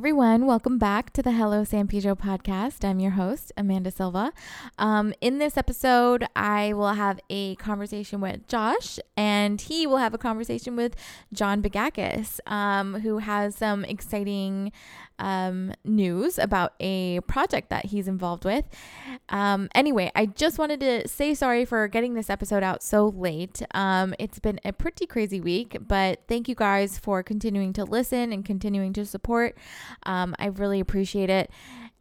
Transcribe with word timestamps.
Everyone, 0.00 0.46
welcome 0.46 0.78
back 0.78 1.12
to 1.12 1.20
the 1.20 1.32
Hello 1.32 1.62
San 1.62 1.86
Pedro 1.86 2.14
podcast. 2.14 2.88
I'm 2.88 3.00
your 3.00 3.10
host, 3.10 3.52
Amanda 3.58 3.90
Silva. 3.90 4.32
Um, 4.78 5.12
in 5.20 5.36
this 5.36 5.58
episode, 5.58 6.26
I 6.34 6.72
will 6.72 6.94
have 6.94 7.20
a 7.28 7.54
conversation 7.56 8.22
with 8.22 8.48
Josh, 8.48 8.98
and 9.14 9.60
he 9.60 9.86
will 9.86 9.98
have 9.98 10.14
a 10.14 10.18
conversation 10.18 10.74
with 10.74 10.96
John 11.34 11.60
Bagakis, 11.60 12.40
um, 12.50 13.02
who 13.02 13.18
has 13.18 13.54
some 13.56 13.84
exciting 13.84 14.72
um, 15.20 15.72
news 15.84 16.38
about 16.38 16.72
a 16.80 17.20
project 17.20 17.70
that 17.70 17.86
he's 17.86 18.08
involved 18.08 18.44
with. 18.44 18.64
Um, 19.28 19.68
anyway, 19.74 20.10
I 20.16 20.26
just 20.26 20.58
wanted 20.58 20.80
to 20.80 21.06
say 21.06 21.34
sorry 21.34 21.64
for 21.64 21.86
getting 21.86 22.14
this 22.14 22.30
episode 22.30 22.62
out 22.62 22.82
so 22.82 23.08
late. 23.08 23.62
Um, 23.72 24.14
it's 24.18 24.38
been 24.38 24.58
a 24.64 24.72
pretty 24.72 25.06
crazy 25.06 25.40
week, 25.40 25.76
but 25.86 26.22
thank 26.26 26.48
you 26.48 26.54
guys 26.54 26.98
for 26.98 27.22
continuing 27.22 27.72
to 27.74 27.84
listen 27.84 28.32
and 28.32 28.44
continuing 28.44 28.92
to 28.94 29.04
support. 29.04 29.56
Um, 30.04 30.34
I 30.38 30.46
really 30.46 30.80
appreciate 30.80 31.30
it. 31.30 31.50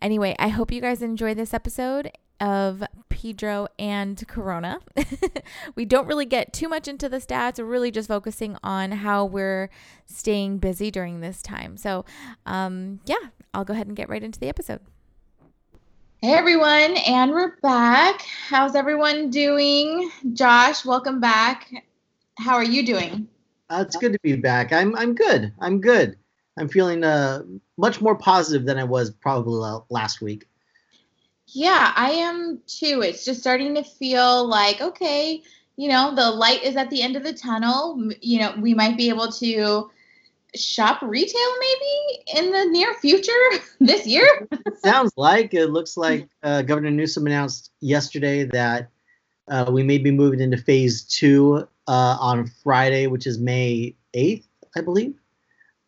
Anyway, 0.02 0.36
I 0.40 0.48
hope 0.48 0.72
you 0.72 0.82
guys 0.82 1.02
enjoy 1.02 1.34
this 1.34 1.54
episode 1.54 2.12
of 2.40 2.84
Pedro 3.10 3.68
and 3.78 4.26
Corona. 4.28 4.80
we 5.76 5.86
don't 5.86 6.08
really 6.08 6.26
get 6.26 6.54
too 6.54 6.70
much 6.70 6.88
into 6.88 7.10
the 7.10 7.18
stats. 7.18 7.60
We're 7.60 7.66
really 7.66 7.92
just 7.92 8.08
focusing 8.08 8.58
on 8.64 8.92
how 8.92 9.26
we're 9.26 9.70
staying 10.06 10.60
busy 10.60 10.92
during 10.92 11.20
this 11.22 11.42
time. 11.42 11.78
So, 11.78 12.06
um, 12.46 13.00
yeah, 13.06 13.16
I'll 13.54 13.66
go 13.66 13.74
ahead 13.74 13.88
and 13.88 13.96
get 13.96 14.10
right 14.10 14.24
into 14.24 14.40
the 14.40 14.48
episode. 14.48 14.80
Hey 16.22 16.34
everyone, 16.34 16.98
and 17.08 17.32
we're 17.32 17.56
back. 17.62 18.24
How's 18.50 18.76
everyone 18.76 19.30
doing? 19.30 20.12
Josh, 20.34 20.84
welcome 20.84 21.22
back. 21.22 21.72
How 22.38 22.56
are 22.56 22.64
you 22.64 22.86
doing? 22.86 23.26
Uh, 23.70 23.86
it's 23.88 23.96
good 23.96 24.12
to 24.12 24.20
be 24.22 24.36
back. 24.36 24.74
I'm 24.74 24.98
I'm 24.98 25.16
good. 25.16 25.54
I'm 25.62 25.80
good. 25.80 26.18
I'm 26.58 26.68
feeling 26.68 27.06
uh, 27.06 27.44
much 27.78 28.02
more 28.02 28.18
positive 28.18 28.66
than 28.66 28.78
I 28.78 28.84
was 28.84 29.12
probably 29.12 29.82
last 29.90 30.20
week. 30.20 30.49
Yeah, 31.52 31.94
I 31.96 32.12
am 32.12 32.60
too. 32.68 33.02
It's 33.04 33.26
just 33.26 33.42
starting 33.42 33.76
to 33.76 33.84
feel 33.84 34.48
like, 34.48 34.82
okay, 34.82 35.42
you 35.78 35.90
know, 35.90 36.14
the 36.14 36.30
light 36.30 36.64
is 36.64 36.76
at 36.76 36.90
the 36.90 37.02
end 37.02 37.16
of 37.16 37.24
the 37.24 37.34
tunnel. 37.34 38.12
You 38.22 38.40
know, 38.40 38.54
we 38.60 38.74
might 38.74 38.98
be 38.98 39.10
able 39.10 39.32
to 39.34 39.90
shop 40.56 41.02
retail 41.02 41.54
maybe 41.60 42.40
in 42.40 42.52
the 42.52 42.66
near 42.66 42.94
future 42.96 43.32
this 43.80 44.06
year. 44.06 44.48
Sounds 44.84 45.14
like 45.16 45.54
it 45.54 45.68
looks 45.68 45.98
like 45.98 46.28
uh, 46.44 46.62
Governor 46.64 46.92
Newsom 46.92 47.26
announced 47.26 47.72
yesterday 47.80 48.44
that 48.46 48.90
uh, 49.48 49.70
we 49.72 49.84
may 49.84 49.98
be 49.98 50.12
moving 50.12 50.42
into 50.42 50.58
phase 50.58 51.04
two 51.04 51.68
uh, 51.88 52.18
on 52.20 52.48
Friday, 52.64 53.08
which 53.08 53.26
is 53.26 53.40
May 53.40 53.96
8th, 54.14 54.46
I 54.76 54.82
believe. 54.82 55.16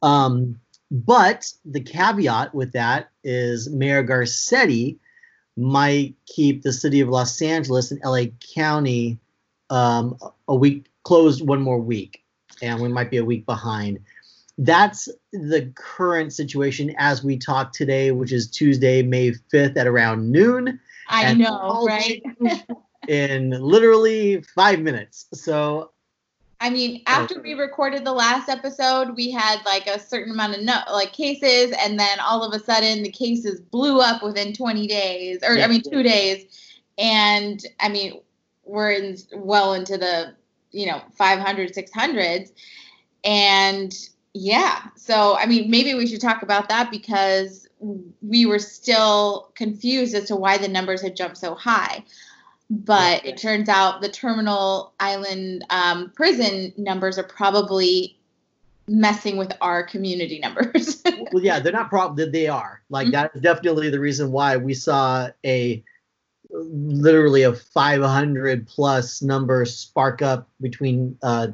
Um, 0.02 0.59
but 0.89 1.52
the 1.64 1.82
caveat 1.82 2.54
with 2.56 2.73
that 2.73 3.12
is 3.23 3.70
Mayor 3.70 4.04
Garcetti 4.04 4.98
might 5.61 6.16
keep 6.26 6.64
the 6.64 6.73
city 6.73 7.02
of 7.02 7.10
Los 7.10 7.42
Angeles 7.42 7.92
and 7.92 8.02
LA 8.04 8.26
County 8.55 9.20
um, 9.70 10.17
a 10.48 10.55
week 10.55 10.88
closed 11.04 11.45
one 11.45 11.61
more 11.61 11.80
week, 11.80 12.23
and 12.61 12.82
we 12.82 12.89
might 12.89 13.10
be 13.10 13.17
a 13.17 13.26
week 13.26 13.45
behind. 13.45 14.00
That's 14.58 15.08
the 15.32 15.71
current 15.76 16.33
situation 16.33 16.94
as 16.98 17.23
we 17.23 17.38
talk 17.38 17.73
today, 17.73 18.11
which 18.11 18.32
is 18.32 18.50
Tuesday, 18.50 19.02
May 19.02 19.32
5th 19.32 19.77
at 19.77 19.88
around 19.88 20.32
noon. 20.32 20.80
I 21.08 21.33
know, 21.33 21.86
right? 21.86 22.21
in 23.08 23.52
literally 23.52 24.42
five 24.55 24.80
minutes. 24.80 25.27
So 25.33 25.92
I 26.61 26.70
mean, 26.70 27.02
after 27.08 27.42
we 27.42 27.55
recorded 27.55 28.05
the 28.05 28.14
last 28.14 28.48
episode, 28.48 29.16
we 29.16 29.32
had 29.32 29.66
like 29.66 29.88
a 29.88 29.99
certain 29.99 30.32
amount 30.32 30.55
of 30.55 30.61
no, 30.61 30.80
like 30.92 31.11
cases, 31.11 31.76
and 31.80 31.99
then 31.99 32.20
all 32.20 32.44
of 32.44 32.54
a 32.54 32.64
sudden 32.64 33.02
the 33.02 33.10
cases 33.10 33.60
blew 33.60 33.99
up 33.99 34.22
within 34.22 34.54
20 34.54 34.86
days, 34.86 35.39
or 35.44 35.55
yeah. 35.55 35.66
I 35.66 35.67
mean, 35.67 35.82
two 35.82 36.04
days. 36.04 36.45
And 37.00 37.60
I 37.80 37.89
mean, 37.89 38.21
we're 38.64 38.92
in 38.92 39.17
well 39.33 39.73
into 39.73 39.98
the 39.98 40.36
you 40.71 40.86
know 40.86 41.02
500, 41.17 41.73
600s, 41.73 42.52
and 43.23 43.92
yeah. 44.36 44.83
So 44.95 45.36
I 45.38 45.48
mean, 45.48 45.71
maybe 45.71 45.95
we 45.95 46.05
should 46.05 46.21
talk 46.21 46.44
about 46.44 46.70
that 46.70 46.92
because 46.92 47.67
we 48.21 48.45
were 48.45 48.60
still 48.60 49.52
confused 49.55 50.14
as 50.14 50.26
to 50.26 50.36
why 50.36 50.60
the 50.60 50.67
numbers 50.67 51.02
had 51.02 51.16
jumped 51.16 51.38
so 51.38 51.55
high 51.55 52.04
but 52.71 53.26
it 53.26 53.37
turns 53.37 53.67
out 53.67 53.99
the 53.99 54.08
terminal 54.08 54.93
island 55.02 55.65
um, 55.70 56.09
prison 56.15 56.71
numbers 56.77 57.20
are 57.20 57.23
probably 57.23 58.17
messing 58.87 59.36
with 59.36 59.52
our 59.59 59.83
community 59.83 60.39
numbers. 60.39 61.04
well, 61.33 61.43
yeah, 61.43 61.59
they're 61.59 61.73
not 61.73 61.89
probably 61.89 62.30
they 62.30 62.48
are. 62.48 62.82
Like 62.89 63.08
mm-hmm. 63.08 63.11
that 63.11 63.32
is 63.36 63.42
definitely 63.42 63.89
the 63.89 63.99
reason 63.99 64.32
why 64.32 64.55
we 64.55 64.73
saw 64.73 65.27
a 65.45 65.83
literally 66.49 67.43
a 67.43 67.54
500 67.54 68.67
plus 68.67 69.21
number 69.21 69.65
spark 69.65 70.21
up 70.21 70.48
between 70.61 71.17
uh, 71.23 71.48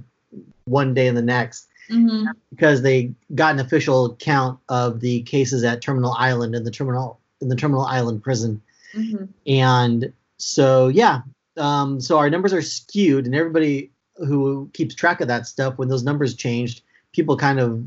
one 0.66 0.94
day 0.94 1.07
and 1.07 1.17
the 1.17 1.23
next. 1.23 1.67
Mm-hmm. 1.89 2.28
Because 2.51 2.84
they 2.84 3.11
got 3.34 3.55
an 3.55 3.59
official 3.59 4.16
count 4.17 4.59
of 4.69 4.99
the 4.99 5.23
cases 5.23 5.63
at 5.63 5.81
Terminal 5.81 6.13
Island 6.13 6.53
in 6.53 6.63
the 6.63 6.72
terminal 6.72 7.19
in 7.41 7.49
the 7.49 7.55
Terminal 7.55 7.85
Island 7.85 8.22
prison, 8.22 8.61
mm-hmm. 8.94 9.25
and 9.47 10.11
so 10.37 10.87
yeah, 10.87 11.21
um, 11.57 11.99
so 11.99 12.17
our 12.17 12.29
numbers 12.29 12.53
are 12.53 12.61
skewed, 12.61 13.25
and 13.25 13.35
everybody 13.35 13.91
who 14.17 14.69
keeps 14.73 14.95
track 14.95 15.21
of 15.21 15.27
that 15.27 15.47
stuff, 15.47 15.77
when 15.77 15.89
those 15.89 16.03
numbers 16.03 16.35
changed, 16.35 16.81
people 17.13 17.37
kind 17.37 17.59
of 17.59 17.83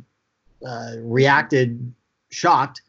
uh, 0.67 0.95
reacted 0.99 1.93
shocked, 2.31 2.83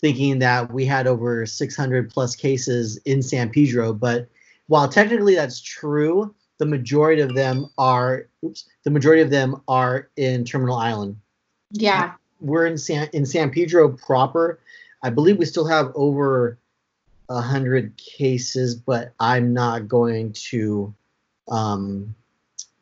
thinking 0.00 0.38
that 0.40 0.72
we 0.72 0.84
had 0.84 1.06
over 1.06 1.46
600 1.46 2.10
plus 2.10 2.34
cases 2.34 2.96
in 3.04 3.22
San 3.22 3.50
Pedro. 3.50 3.92
But 3.92 4.28
while 4.66 4.88
technically 4.88 5.34
that's 5.34 5.60
true, 5.60 6.34
the 6.58 6.66
majority 6.66 7.22
of 7.22 7.34
them 7.34 7.68
are 7.78 8.26
oops, 8.44 8.68
the 8.84 8.90
majority 8.90 9.22
of 9.22 9.30
them 9.30 9.60
are 9.68 10.08
in 10.16 10.44
Terminal 10.44 10.76
Island. 10.76 11.16
Yeah, 11.72 12.14
we're 12.40 12.66
in 12.66 12.78
San 12.78 13.08
in 13.12 13.26
San 13.26 13.50
Pedro 13.50 13.88
proper. 13.88 14.60
I 15.02 15.10
believe 15.10 15.38
we 15.38 15.46
still 15.46 15.66
have 15.66 15.92
over 15.94 16.58
hundred 17.30 17.96
cases, 17.96 18.74
but 18.74 19.12
I'm 19.20 19.52
not 19.52 19.88
going 19.88 20.32
to 20.32 20.92
um, 21.48 22.14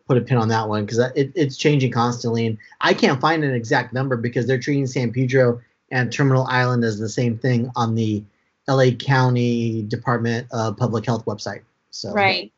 put 0.07 0.17
a 0.17 0.21
pin 0.21 0.39
on 0.39 0.49
that 0.49 0.69
one 0.69 0.85
because 0.85 0.99
it, 1.15 1.33
it's 1.35 1.57
changing 1.57 1.93
constantly, 1.93 2.47
and 2.47 2.59
I 2.81 2.95
can't 2.95 3.21
find 3.21 3.45
an 3.45 3.55
exact 3.55 3.93
number 3.93 4.17
because 4.17 4.47
they're 4.47 4.59
treating 4.59 4.87
San 4.87 5.13
Pedro 5.13 5.61
and 5.91 6.13
Terminal 6.13 6.47
Island 6.49 6.85
as 6.85 6.99
the 6.99 7.09
same 7.09 7.39
thing 7.39 7.71
on 7.77 7.95
the 7.95 8.23
LA 8.69 8.91
County 8.91 9.83
Department 9.83 10.47
of 10.53 10.77
Public 10.77 11.05
Health 11.05 11.25
website. 11.25 11.63
So 11.91 12.13
right, 12.13 12.53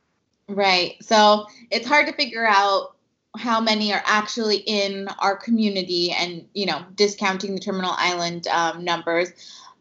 right. 0.48 0.96
So 1.00 1.46
it's 1.70 1.86
hard 1.86 2.06
to 2.06 2.12
figure 2.12 2.46
out 2.46 2.94
how 3.36 3.60
many 3.60 3.92
are 3.92 4.02
actually 4.06 4.56
in 4.58 5.08
our 5.20 5.36
community 5.36 6.10
and 6.10 6.44
you 6.52 6.66
know 6.66 6.84
discounting 6.96 7.54
the 7.54 7.60
terminal 7.60 7.94
island 7.96 8.46
um, 8.48 8.84
numbers 8.84 9.32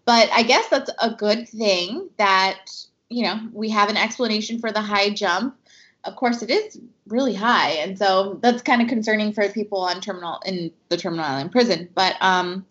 but 0.09 0.27
I 0.33 0.41
guess 0.41 0.67
that's 0.69 0.89
a 0.99 1.11
good 1.11 1.47
thing 1.47 2.09
that, 2.17 2.71
you 3.09 3.21
know, 3.21 3.47
we 3.53 3.69
have 3.69 3.91
an 3.91 3.95
explanation 3.95 4.57
for 4.57 4.71
the 4.71 4.81
high 4.81 5.11
jump. 5.11 5.55
Of 6.03 6.15
course, 6.15 6.41
it 6.41 6.49
is 6.49 6.79
really 7.05 7.35
high. 7.35 7.73
And 7.73 7.95
so 7.95 8.39
that's 8.41 8.63
kind 8.63 8.81
of 8.81 8.87
concerning 8.87 9.33
for 9.33 9.47
people 9.49 9.81
on 9.81 10.01
terminal 10.01 10.39
in 10.47 10.71
the 10.87 10.97
terminal 10.97 11.25
island 11.25 11.51
prison. 11.51 11.89
But 11.93 12.15
um, 12.21 12.65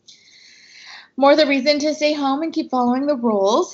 more 1.16 1.36
the 1.36 1.46
reason 1.46 1.78
to 1.78 1.94
stay 1.94 2.12
home 2.12 2.42
and 2.42 2.52
keep 2.52 2.72
following 2.72 3.06
the 3.06 3.14
rules. 3.14 3.72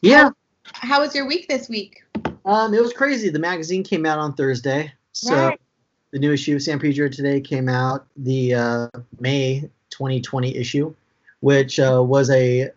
Yeah. 0.00 0.30
How, 0.74 0.88
how 0.88 1.00
was 1.00 1.16
your 1.16 1.26
week 1.26 1.48
this 1.48 1.68
week? 1.68 2.04
Um, 2.44 2.72
it 2.72 2.80
was 2.80 2.92
crazy. 2.92 3.30
The 3.30 3.40
magazine 3.40 3.82
came 3.82 4.06
out 4.06 4.20
on 4.20 4.34
Thursday. 4.34 4.92
So 5.10 5.34
right. 5.34 5.60
the 6.12 6.20
new 6.20 6.32
issue 6.32 6.54
of 6.54 6.62
San 6.62 6.78
Pedro 6.78 7.08
today 7.08 7.40
came 7.40 7.68
out, 7.68 8.06
the 8.16 8.54
uh, 8.54 8.88
May 9.18 9.68
2020 9.90 10.54
issue 10.56 10.94
which 11.42 11.78
uh, 11.78 12.02
was 12.04 12.30
a 12.30 12.70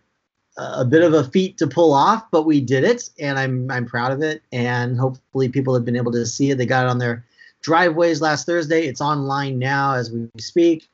a 0.58 0.84
bit 0.84 1.02
of 1.02 1.12
a 1.12 1.24
feat 1.24 1.58
to 1.58 1.66
pull 1.66 1.92
off, 1.92 2.30
but 2.30 2.44
we 2.44 2.60
did 2.60 2.84
it, 2.84 3.10
and 3.18 3.38
I'm 3.38 3.70
I'm 3.70 3.86
proud 3.86 4.12
of 4.12 4.22
it. 4.22 4.42
And 4.52 4.98
hopefully, 4.98 5.48
people 5.48 5.74
have 5.74 5.84
been 5.84 5.96
able 5.96 6.12
to 6.12 6.26
see 6.26 6.50
it. 6.50 6.58
They 6.58 6.66
got 6.66 6.86
it 6.86 6.90
on 6.90 6.98
their 6.98 7.24
driveways 7.62 8.20
last 8.20 8.46
Thursday. 8.46 8.86
It's 8.86 9.00
online 9.00 9.58
now 9.58 9.94
as 9.94 10.10
we 10.10 10.28
speak. 10.38 10.88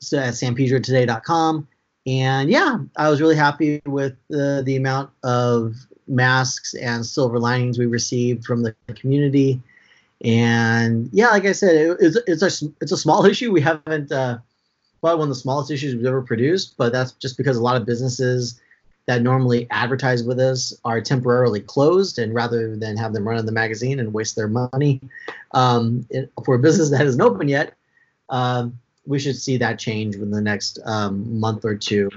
So 0.00 0.18
at 0.18 0.34
sanpedrotoday.com. 0.34 1.66
And 2.06 2.50
yeah, 2.50 2.78
I 2.96 3.08
was 3.08 3.20
really 3.20 3.36
happy 3.36 3.80
with 3.86 4.14
the, 4.28 4.62
the 4.64 4.76
amount 4.76 5.10
of 5.22 5.74
masks 6.06 6.74
and 6.74 7.04
silver 7.06 7.38
linings 7.38 7.78
we 7.78 7.86
received 7.86 8.44
from 8.44 8.62
the 8.62 8.74
community. 8.94 9.62
And 10.22 11.08
yeah, 11.12 11.28
like 11.28 11.46
I 11.46 11.52
said, 11.52 11.74
it, 11.74 11.96
it's 12.00 12.18
it's 12.26 12.42
a 12.42 12.66
it's 12.80 12.92
a 12.92 12.96
small 12.96 13.24
issue. 13.32 13.52
We 13.52 13.60
haven't 13.60 14.12
uh, 14.12 14.38
probably 15.04 15.18
one 15.18 15.28
of 15.28 15.34
the 15.34 15.40
smallest 15.42 15.70
issues 15.70 15.94
we've 15.94 16.06
ever 16.06 16.22
produced, 16.22 16.78
but 16.78 16.90
that's 16.90 17.12
just 17.12 17.36
because 17.36 17.58
a 17.58 17.62
lot 17.62 17.76
of 17.76 17.84
businesses 17.84 18.58
that 19.04 19.20
normally 19.20 19.66
advertise 19.70 20.24
with 20.24 20.40
us 20.40 20.72
are 20.82 20.98
temporarily 20.98 21.60
closed, 21.60 22.18
and 22.18 22.32
rather 22.32 22.74
than 22.74 22.96
have 22.96 23.12
them 23.12 23.28
run 23.28 23.36
in 23.36 23.44
the 23.44 23.52
magazine 23.52 24.00
and 24.00 24.14
waste 24.14 24.34
their 24.34 24.48
money 24.48 25.02
um, 25.52 26.08
for 26.42 26.54
a 26.54 26.58
business 26.58 26.88
that 26.92 27.04
isn't 27.04 27.20
open 27.20 27.48
yet, 27.48 27.74
um, 28.30 28.78
we 29.04 29.18
should 29.18 29.36
see 29.36 29.58
that 29.58 29.78
change 29.78 30.16
within 30.16 30.30
the 30.30 30.40
next 30.40 30.78
um, 30.86 31.38
month 31.38 31.66
or 31.66 31.74
two. 31.74 32.08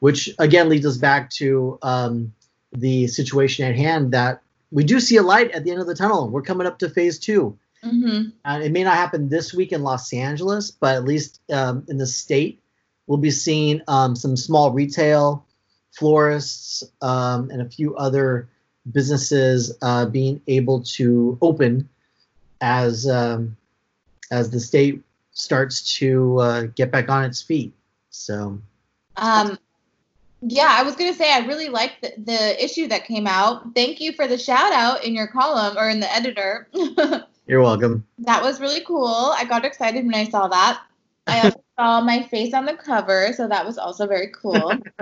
Which 0.00 0.30
again 0.38 0.70
leads 0.70 0.86
us 0.86 0.96
back 0.96 1.28
to 1.32 1.78
um, 1.82 2.32
the 2.72 3.08
situation 3.08 3.66
at 3.66 3.76
hand 3.76 4.12
that 4.12 4.40
we 4.70 4.84
do 4.84 5.00
see 5.00 5.18
a 5.18 5.22
light 5.22 5.50
at 5.50 5.64
the 5.64 5.70
end 5.70 5.82
of 5.82 5.86
the 5.86 5.94
tunnel. 5.94 6.30
We're 6.30 6.40
coming 6.40 6.66
up 6.66 6.78
to 6.78 6.88
phase 6.88 7.18
2 7.18 7.58
Mm-hmm. 7.84 8.30
And 8.44 8.62
it 8.62 8.72
may 8.72 8.84
not 8.84 8.94
happen 8.94 9.28
this 9.28 9.52
week 9.52 9.72
in 9.72 9.82
Los 9.82 10.12
Angeles, 10.12 10.70
but 10.70 10.94
at 10.94 11.04
least 11.04 11.40
um, 11.50 11.84
in 11.88 11.98
the 11.98 12.06
state, 12.06 12.62
we'll 13.06 13.18
be 13.18 13.30
seeing 13.30 13.82
um, 13.88 14.14
some 14.14 14.36
small 14.36 14.70
retail, 14.70 15.44
florists, 15.92 16.84
um, 17.00 17.50
and 17.50 17.60
a 17.60 17.68
few 17.68 17.96
other 17.96 18.48
businesses 18.90 19.76
uh, 19.82 20.06
being 20.06 20.40
able 20.46 20.82
to 20.82 21.38
open 21.40 21.88
as 22.60 23.08
um, 23.08 23.56
as 24.30 24.50
the 24.50 24.60
state 24.60 25.02
starts 25.32 25.96
to 25.98 26.38
uh, 26.38 26.62
get 26.76 26.90
back 26.90 27.08
on 27.08 27.24
its 27.24 27.42
feet. 27.42 27.72
So, 28.10 28.60
Um, 29.16 29.58
yeah, 30.40 30.68
I 30.70 30.82
was 30.82 30.96
gonna 30.96 31.14
say 31.14 31.32
I 31.32 31.46
really 31.46 31.68
liked 31.68 32.02
the, 32.02 32.12
the 32.18 32.64
issue 32.64 32.88
that 32.88 33.04
came 33.04 33.26
out. 33.26 33.74
Thank 33.74 34.00
you 34.00 34.12
for 34.12 34.26
the 34.26 34.38
shout 34.38 34.72
out 34.72 35.04
in 35.04 35.14
your 35.14 35.26
column 35.26 35.76
or 35.76 35.88
in 35.88 36.00
the 36.00 36.12
editor. 36.12 36.68
you're 37.52 37.60
welcome. 37.60 38.04
that 38.20 38.42
was 38.42 38.60
really 38.60 38.80
cool. 38.80 39.32
I 39.36 39.44
got 39.44 39.64
excited 39.66 40.06
when 40.06 40.14
I 40.14 40.24
saw 40.24 40.48
that. 40.48 40.80
I 41.26 41.40
also 41.42 41.62
saw 41.78 42.00
my 42.00 42.22
face 42.22 42.54
on 42.54 42.64
the 42.64 42.74
cover, 42.74 43.32
so 43.36 43.46
that 43.46 43.64
was 43.64 43.76
also 43.76 44.06
very 44.06 44.28
cool. 44.34 44.72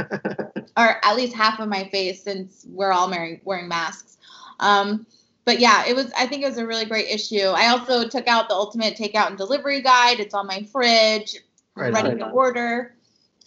or 0.76 1.04
at 1.04 1.14
least 1.16 1.32
half 1.32 1.60
of 1.60 1.68
my 1.68 1.84
face, 1.90 2.24
since 2.24 2.66
we're 2.68 2.90
all 2.92 3.08
wearing 3.08 3.40
wearing 3.44 3.68
masks. 3.68 4.18
Um, 4.58 5.06
but 5.44 5.60
yeah, 5.60 5.86
it 5.86 5.94
was. 5.94 6.10
I 6.18 6.26
think 6.26 6.42
it 6.42 6.48
was 6.48 6.58
a 6.58 6.66
really 6.66 6.84
great 6.86 7.08
issue. 7.08 7.38
I 7.54 7.68
also 7.68 8.08
took 8.08 8.26
out 8.26 8.48
the 8.48 8.54
ultimate 8.56 8.96
takeout 8.96 9.28
and 9.28 9.38
delivery 9.38 9.80
guide. 9.80 10.18
It's 10.18 10.34
on 10.34 10.46
my 10.48 10.64
fridge, 10.64 11.36
Right 11.76 11.92
ready 11.92 12.10
on. 12.10 12.18
to 12.18 12.30
order. 12.30 12.96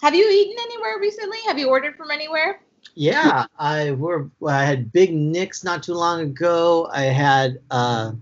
Have 0.02 0.16
you 0.16 0.28
eaten 0.30 0.56
anywhere 0.64 0.98
recently? 1.00 1.38
Have 1.46 1.60
you 1.60 1.68
ordered 1.70 1.96
from 1.98 2.10
anywhere? 2.10 2.62
Yeah, 2.96 3.46
I 3.60 3.92
were 3.92 4.30
I 4.48 4.64
had 4.66 4.92
Big 4.94 5.14
Nick's 5.14 5.64
not 5.64 5.84
too 5.84 5.94
long 5.94 6.22
ago. 6.22 6.90
I 6.92 7.04
had 7.04 7.60
uh 7.70 8.14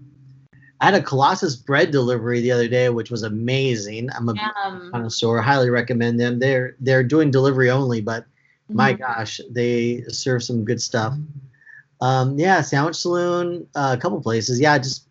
I 0.81 0.86
had 0.86 0.95
a 0.95 1.01
Colossus 1.04 1.56
bread 1.56 1.92
delivery 1.92 2.42
the 2.42 2.51
other 2.51 2.68
day, 2.68 2.89
which 2.89 3.12
was 3.12 3.22
amazing. 3.22 4.10
I'm 4.18 4.28
a 4.30 4.33
Um, 4.66 4.89
connoisseur. 4.92 5.39
Highly 5.39 5.69
recommend 5.69 6.19
them. 6.19 6.39
They're 6.39 6.75
they're 6.80 7.04
doing 7.04 7.30
delivery 7.30 7.69
only, 7.69 8.01
but 8.01 8.25
my 8.68 8.94
mhm. 8.94 9.00
gosh, 9.00 9.39
they 9.50 10.04
serve 10.07 10.44
some 10.44 10.66
good 10.66 10.81
stuff. 10.81 11.16
Um, 12.01 12.38
yeah, 12.39 12.62
Sandwich 12.62 12.95
Saloon, 12.95 13.68
uh, 13.75 13.95
a 13.95 14.01
couple 14.01 14.19
places. 14.22 14.60
Yeah, 14.60 14.75
just 14.80 15.07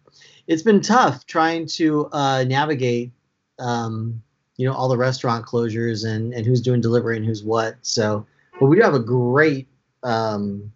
it's 0.48 0.62
been 0.62 0.80
tough 0.80 1.24
trying 1.26 1.66
to 1.66 2.08
uh, 2.12 2.42
navigate, 2.42 3.12
um, 3.60 4.20
you 4.56 4.66
know, 4.66 4.74
all 4.74 4.88
the 4.88 4.98
restaurant 4.98 5.46
closures 5.46 6.04
and 6.04 6.34
and 6.34 6.44
who's 6.44 6.60
doing 6.60 6.80
delivery 6.80 7.16
and 7.16 7.24
who's 7.24 7.44
what. 7.44 7.76
So, 7.82 8.26
but 8.58 8.66
we 8.66 8.74
do 8.74 8.82
have 8.82 8.94
a 8.94 8.98
great, 8.98 9.68
um, 10.02 10.72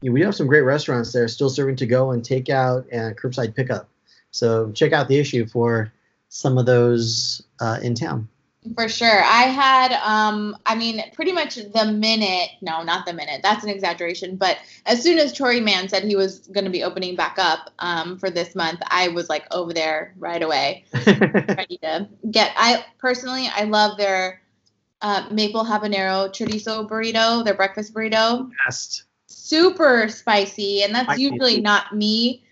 we 0.00 0.18
do 0.18 0.24
have 0.24 0.34
some 0.34 0.46
great 0.46 0.62
restaurants 0.62 1.12
there 1.12 1.28
still 1.28 1.50
serving 1.50 1.76
to 1.76 1.86
go 1.86 2.12
and 2.12 2.22
takeout 2.22 2.86
and 2.90 3.14
curbside 3.18 3.54
pickup. 3.54 3.90
So 4.34 4.72
check 4.72 4.92
out 4.92 5.06
the 5.06 5.16
issue 5.16 5.46
for 5.46 5.92
some 6.28 6.58
of 6.58 6.66
those 6.66 7.40
uh, 7.60 7.78
in 7.80 7.94
town. 7.94 8.28
For 8.74 8.88
sure. 8.88 9.22
I 9.22 9.42
had, 9.42 9.92
um, 10.02 10.56
I 10.66 10.74
mean, 10.74 11.04
pretty 11.12 11.30
much 11.30 11.54
the 11.54 11.92
minute, 11.92 12.48
no, 12.60 12.82
not 12.82 13.06
the 13.06 13.12
minute, 13.12 13.42
that's 13.44 13.62
an 13.62 13.70
exaggeration, 13.70 14.34
but 14.34 14.58
as 14.86 15.02
soon 15.02 15.18
as 15.18 15.32
Tory 15.32 15.60
Man 15.60 15.88
said 15.88 16.02
he 16.02 16.16
was 16.16 16.40
going 16.48 16.64
to 16.64 16.70
be 16.70 16.82
opening 16.82 17.14
back 17.14 17.36
up 17.38 17.70
um, 17.78 18.18
for 18.18 18.28
this 18.28 18.56
month, 18.56 18.80
I 18.88 19.08
was 19.08 19.28
like 19.28 19.46
over 19.52 19.72
there 19.72 20.14
right 20.18 20.42
away, 20.42 20.84
ready 21.06 21.78
to 21.82 22.08
get. 22.30 22.52
I 22.56 22.84
personally, 22.98 23.48
I 23.54 23.64
love 23.64 23.98
their 23.98 24.40
uh, 25.00 25.28
maple 25.30 25.64
habanero 25.64 26.30
chorizo 26.30 26.88
burrito, 26.88 27.44
their 27.44 27.54
breakfast 27.54 27.94
burrito. 27.94 28.50
Best. 28.66 29.04
Super 29.28 30.08
spicy, 30.08 30.82
and 30.82 30.92
that's 30.92 31.06
Spicy. 31.06 31.22
usually 31.22 31.60
not 31.60 31.94
me. 31.94 32.43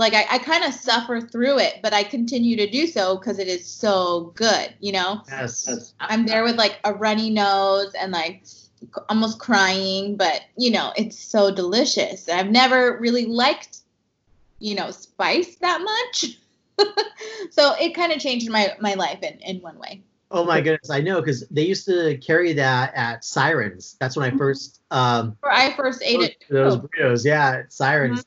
Like, 0.00 0.14
I, 0.14 0.24
I 0.30 0.38
kind 0.38 0.64
of 0.64 0.72
suffer 0.72 1.20
through 1.20 1.58
it, 1.58 1.80
but 1.82 1.92
I 1.92 2.04
continue 2.04 2.56
to 2.56 2.70
do 2.70 2.86
so 2.86 3.18
because 3.18 3.38
it 3.38 3.48
is 3.48 3.66
so 3.66 4.32
good, 4.34 4.72
you 4.80 4.92
know? 4.92 5.20
Yes. 5.28 5.92
I'm 6.00 6.24
there 6.24 6.42
with 6.42 6.56
like 6.56 6.80
a 6.84 6.94
runny 6.94 7.28
nose 7.28 7.92
and 7.92 8.10
like 8.10 8.46
almost 9.10 9.38
crying, 9.38 10.16
but 10.16 10.40
you 10.56 10.70
know, 10.70 10.94
it's 10.96 11.18
so 11.18 11.54
delicious. 11.54 12.30
I've 12.30 12.50
never 12.50 12.98
really 12.98 13.26
liked, 13.26 13.80
you 14.58 14.74
know, 14.74 14.90
spice 14.90 15.56
that 15.56 15.82
much. 15.82 16.38
so 17.50 17.74
it 17.78 17.94
kind 17.94 18.10
of 18.10 18.20
changed 18.20 18.50
my 18.50 18.74
my 18.80 18.94
life 18.94 19.22
in 19.22 19.38
in 19.40 19.60
one 19.60 19.78
way. 19.78 20.02
Oh 20.30 20.46
my 20.46 20.62
goodness, 20.62 20.88
I 20.88 21.00
know 21.00 21.20
because 21.20 21.46
they 21.48 21.66
used 21.66 21.84
to 21.86 22.16
carry 22.18 22.54
that 22.54 22.94
at 22.94 23.22
Sirens. 23.22 23.96
That's 24.00 24.16
when 24.16 24.32
I 24.32 24.36
first 24.38 24.80
um 24.90 25.36
Where 25.40 25.52
I 25.52 25.76
first 25.76 26.02
ate 26.02 26.20
it. 26.20 26.44
those 26.48 26.78
burritos. 26.78 27.22
Yeah, 27.22 27.50
at 27.58 27.72
Sirens, 27.72 28.24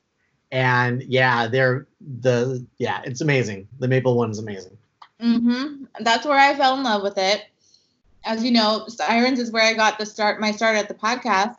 and 0.54 1.02
yeah, 1.02 1.48
they're 1.48 1.88
the 2.00 2.64
yeah, 2.78 3.02
it's 3.04 3.20
amazing. 3.20 3.66
The 3.80 3.88
maple 3.88 4.16
one 4.16 4.30
is 4.30 4.38
amazing. 4.38 4.78
Mm-hmm. 5.20 5.84
That's 6.00 6.24
where 6.24 6.38
I 6.38 6.54
fell 6.54 6.76
in 6.76 6.84
love 6.84 7.02
with 7.02 7.18
it. 7.18 7.42
As 8.24 8.44
you 8.44 8.52
know, 8.52 8.84
Sirens 8.86 9.40
is 9.40 9.50
where 9.50 9.64
I 9.64 9.74
got 9.74 9.98
the 9.98 10.06
start 10.06 10.40
my 10.40 10.52
start 10.52 10.76
at 10.76 10.86
the 10.86 10.94
podcast. 10.94 11.56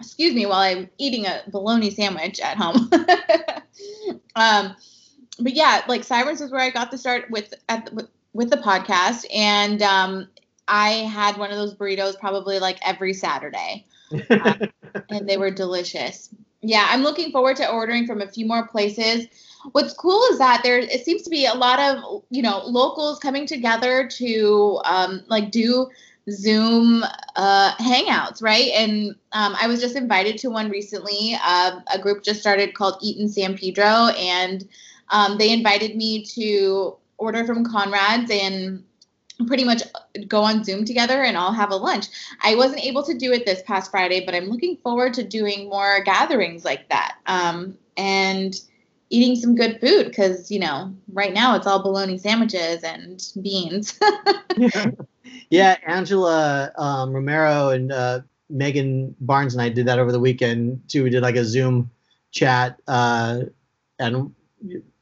Excuse 0.00 0.34
me, 0.34 0.46
while 0.46 0.60
I'm 0.60 0.88
eating 0.98 1.26
a 1.26 1.42
bologna 1.48 1.90
sandwich 1.90 2.38
at 2.38 2.56
home. 2.56 2.88
um, 4.36 4.76
but 5.40 5.54
yeah, 5.54 5.82
like 5.88 6.04
Sirens 6.04 6.40
is 6.40 6.52
where 6.52 6.60
I 6.60 6.70
got 6.70 6.92
the 6.92 6.98
start 6.98 7.28
with 7.28 7.52
at 7.68 7.86
the, 7.86 7.94
with, 7.96 8.08
with 8.32 8.50
the 8.50 8.56
podcast, 8.58 9.26
and 9.34 9.82
um, 9.82 10.28
I 10.68 10.90
had 10.90 11.36
one 11.36 11.50
of 11.50 11.56
those 11.56 11.74
burritos 11.74 12.16
probably 12.20 12.60
like 12.60 12.78
every 12.86 13.14
Saturday, 13.14 13.84
and 14.30 15.28
they 15.28 15.36
were 15.36 15.50
delicious. 15.50 16.30
Yeah, 16.62 16.86
I'm 16.90 17.02
looking 17.02 17.32
forward 17.32 17.56
to 17.56 17.70
ordering 17.70 18.06
from 18.06 18.20
a 18.20 18.26
few 18.26 18.46
more 18.46 18.66
places. 18.66 19.26
What's 19.72 19.94
cool 19.94 20.22
is 20.30 20.38
that 20.38 20.60
there 20.62 20.78
it 20.78 21.04
seems 21.04 21.22
to 21.22 21.30
be 21.30 21.46
a 21.46 21.54
lot 21.54 21.78
of 21.78 22.22
you 22.30 22.42
know 22.42 22.62
locals 22.66 23.18
coming 23.18 23.46
together 23.46 24.06
to 24.08 24.80
um, 24.84 25.22
like 25.28 25.50
do 25.50 25.88
zoom 26.30 27.02
uh, 27.36 27.72
hangouts 27.76 28.42
right? 28.42 28.70
And 28.74 29.14
um, 29.32 29.56
i 29.60 29.66
was 29.66 29.80
just 29.80 29.96
invited 29.96 30.36
to 30.38 30.48
one 30.48 30.70
recently. 30.70 31.36
Uh, 31.42 31.80
a 31.92 31.98
group 31.98 32.22
just 32.22 32.40
started 32.40 32.74
called 32.74 32.96
eat 33.00 33.18
in 33.18 33.28
san 33.28 33.56
pedro 33.56 34.08
and 34.18 34.68
um, 35.08 35.38
they 35.38 35.52
invited 35.52 35.96
me 35.96 36.24
to 36.24 36.96
order 37.18 37.44
from 37.44 37.64
conrad's 37.64 38.30
and 38.30 38.84
pretty 39.46 39.64
much 39.64 39.82
go 40.28 40.42
on 40.42 40.64
zoom 40.64 40.84
together 40.84 41.22
and 41.22 41.36
all 41.36 41.52
have 41.52 41.70
a 41.70 41.76
lunch 41.76 42.06
i 42.42 42.54
wasn't 42.54 42.84
able 42.84 43.02
to 43.02 43.16
do 43.16 43.32
it 43.32 43.44
this 43.46 43.62
past 43.62 43.90
friday 43.90 44.24
but 44.24 44.34
i'm 44.34 44.46
looking 44.46 44.76
forward 44.78 45.14
to 45.14 45.22
doing 45.22 45.68
more 45.68 46.02
gatherings 46.04 46.64
like 46.64 46.88
that 46.88 47.16
um, 47.26 47.76
and 47.96 48.60
eating 49.12 49.34
some 49.34 49.54
good 49.56 49.80
food 49.80 50.06
because 50.06 50.50
you 50.50 50.58
know 50.58 50.94
right 51.12 51.32
now 51.32 51.56
it's 51.56 51.66
all 51.66 51.82
bologna 51.82 52.18
sandwiches 52.18 52.82
and 52.82 53.32
beans 53.42 53.98
yeah, 55.50 55.76
Angela 55.86 56.72
um, 56.76 57.12
Romero 57.12 57.70
and 57.70 57.92
uh, 57.92 58.20
Megan 58.48 59.14
Barnes 59.20 59.54
and 59.54 59.62
I 59.62 59.68
did 59.68 59.86
that 59.86 59.98
over 59.98 60.12
the 60.12 60.20
weekend 60.20 60.82
too. 60.88 61.04
We 61.04 61.10
did 61.10 61.22
like 61.22 61.36
a 61.36 61.44
Zoom 61.44 61.90
chat, 62.30 62.80
uh, 62.88 63.40
and 63.98 64.34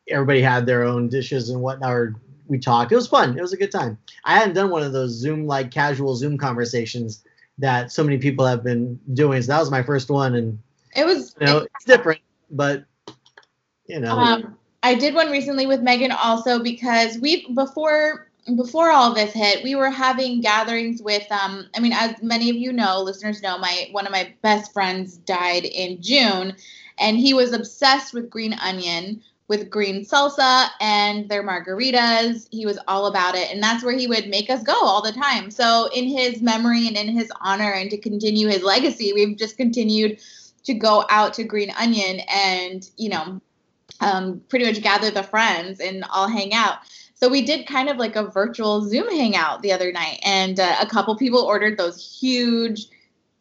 everybody 0.09 0.43
had 0.43 0.67
their 0.67 0.85
own 0.85 1.09
dishes 1.09 1.51
and 1.51 1.61
whatnot. 1.61 1.93
Or 1.93 2.15
we 2.49 2.59
talked. 2.59 2.93
It 2.93 2.97
was 2.97 3.07
fun. 3.07 3.39
It 3.39 3.43
was 3.43 3.53
a 3.53 3.57
good 3.57 3.73
time. 3.73 3.99
I 4.25 4.39
hadn't 4.39 4.55
done 4.55 4.71
one 4.71 4.83
of 4.83 4.93
those 4.93 5.13
Zoom 5.13 5.47
like 5.47 5.71
casual 5.71 6.17
Zoom 6.17 6.37
conversations 6.39 7.25
that 7.59 7.93
so 7.93 8.03
many 8.03 8.19
people 8.19 8.47
have 8.47 8.65
been 8.65 8.99
doing. 9.15 9.43
So 9.43 9.53
that 9.53 9.61
was 9.61 9.71
my 9.71 9.83
first 9.83 10.11
one, 10.11 10.35
and 10.35 10.59
it 10.97 11.05
was 11.05 11.37
you 11.41 11.47
know 11.47 11.59
it's 11.59 11.85
different, 11.85 12.21
but 12.51 12.85
you 13.89 14.01
know. 14.01 14.17
um, 14.17 14.57
i 14.83 14.95
did 14.95 15.15
one 15.15 15.31
recently 15.31 15.67
with 15.67 15.81
megan 15.81 16.13
also 16.13 16.63
because 16.63 17.19
we 17.19 17.53
before 17.55 18.31
before 18.57 18.91
all 18.91 19.13
this 19.13 19.33
hit 19.33 19.65
we 19.65 19.75
were 19.75 19.91
having 19.91 20.41
gatherings 20.41 21.03
with 21.03 21.31
um 21.33 21.67
i 21.75 21.81
mean 21.81 21.93
as 21.93 22.23
many 22.23 22.49
of 22.49 22.57
you 22.57 22.73
know 22.73 23.01
listeners 23.01 23.43
know 23.43 23.59
my 23.59 23.89
one 23.93 24.07
of 24.07 24.13
my 24.13 24.33
best 24.43 24.73
friends 24.73 25.17
died 25.17 25.65
in 25.65 26.01
june 26.01 26.55
and 26.99 27.17
he 27.17 27.35
was 27.35 27.53
obsessed 27.53 28.15
with 28.15 28.31
green 28.31 28.55
onion 28.61 29.21
with 29.49 29.71
green 29.71 30.05
salsa 30.05 30.69
and 30.81 31.29
their 31.29 31.43
margaritas. 31.43 32.47
He 32.51 32.67
was 32.67 32.79
all 32.87 33.07
about 33.07 33.35
it. 33.35 33.51
And 33.51 33.63
that's 33.63 33.83
where 33.83 33.97
he 33.97 34.07
would 34.07 34.29
make 34.29 34.51
us 34.51 34.63
go 34.63 34.75
all 34.75 35.03
the 35.03 35.13
time. 35.13 35.51
So, 35.51 35.89
in 35.95 36.07
his 36.07 36.43
memory 36.43 36.87
and 36.87 36.97
in 36.97 37.09
his 37.09 37.33
honor 37.41 37.73
and 37.73 37.91
to 37.91 37.99
continue 37.99 38.49
his 38.49 38.63
legacy, 38.63 39.13
we've 39.13 39.37
just 39.37 39.57
continued 39.57 40.21
to 40.65 40.75
go 40.75 41.05
out 41.09 41.33
to 41.35 41.45
Green 41.45 41.71
Onion 41.79 42.21
and, 42.29 42.89
you 42.99 43.09
know, 43.09 43.41
um, 44.01 44.43
pretty 44.49 44.67
much 44.67 44.83
gather 44.83 45.11
the 45.11 45.23
friends 45.23 45.81
and 45.81 46.05
all 46.13 46.29
hang 46.29 46.53
out. 46.53 46.79
So 47.15 47.29
we 47.29 47.43
did 47.43 47.67
kind 47.67 47.89
of 47.89 47.97
like 47.97 48.15
a 48.15 48.25
virtual 48.25 48.83
Zoom 48.83 49.11
hangout 49.11 49.63
the 49.63 49.73
other 49.73 49.91
night, 49.91 50.21
and 50.25 50.61
uh, 50.61 50.77
a 50.81 50.87
couple 50.87 51.17
people 51.17 51.41
ordered 51.41 51.77
those 51.77 52.21
huge 52.21 52.87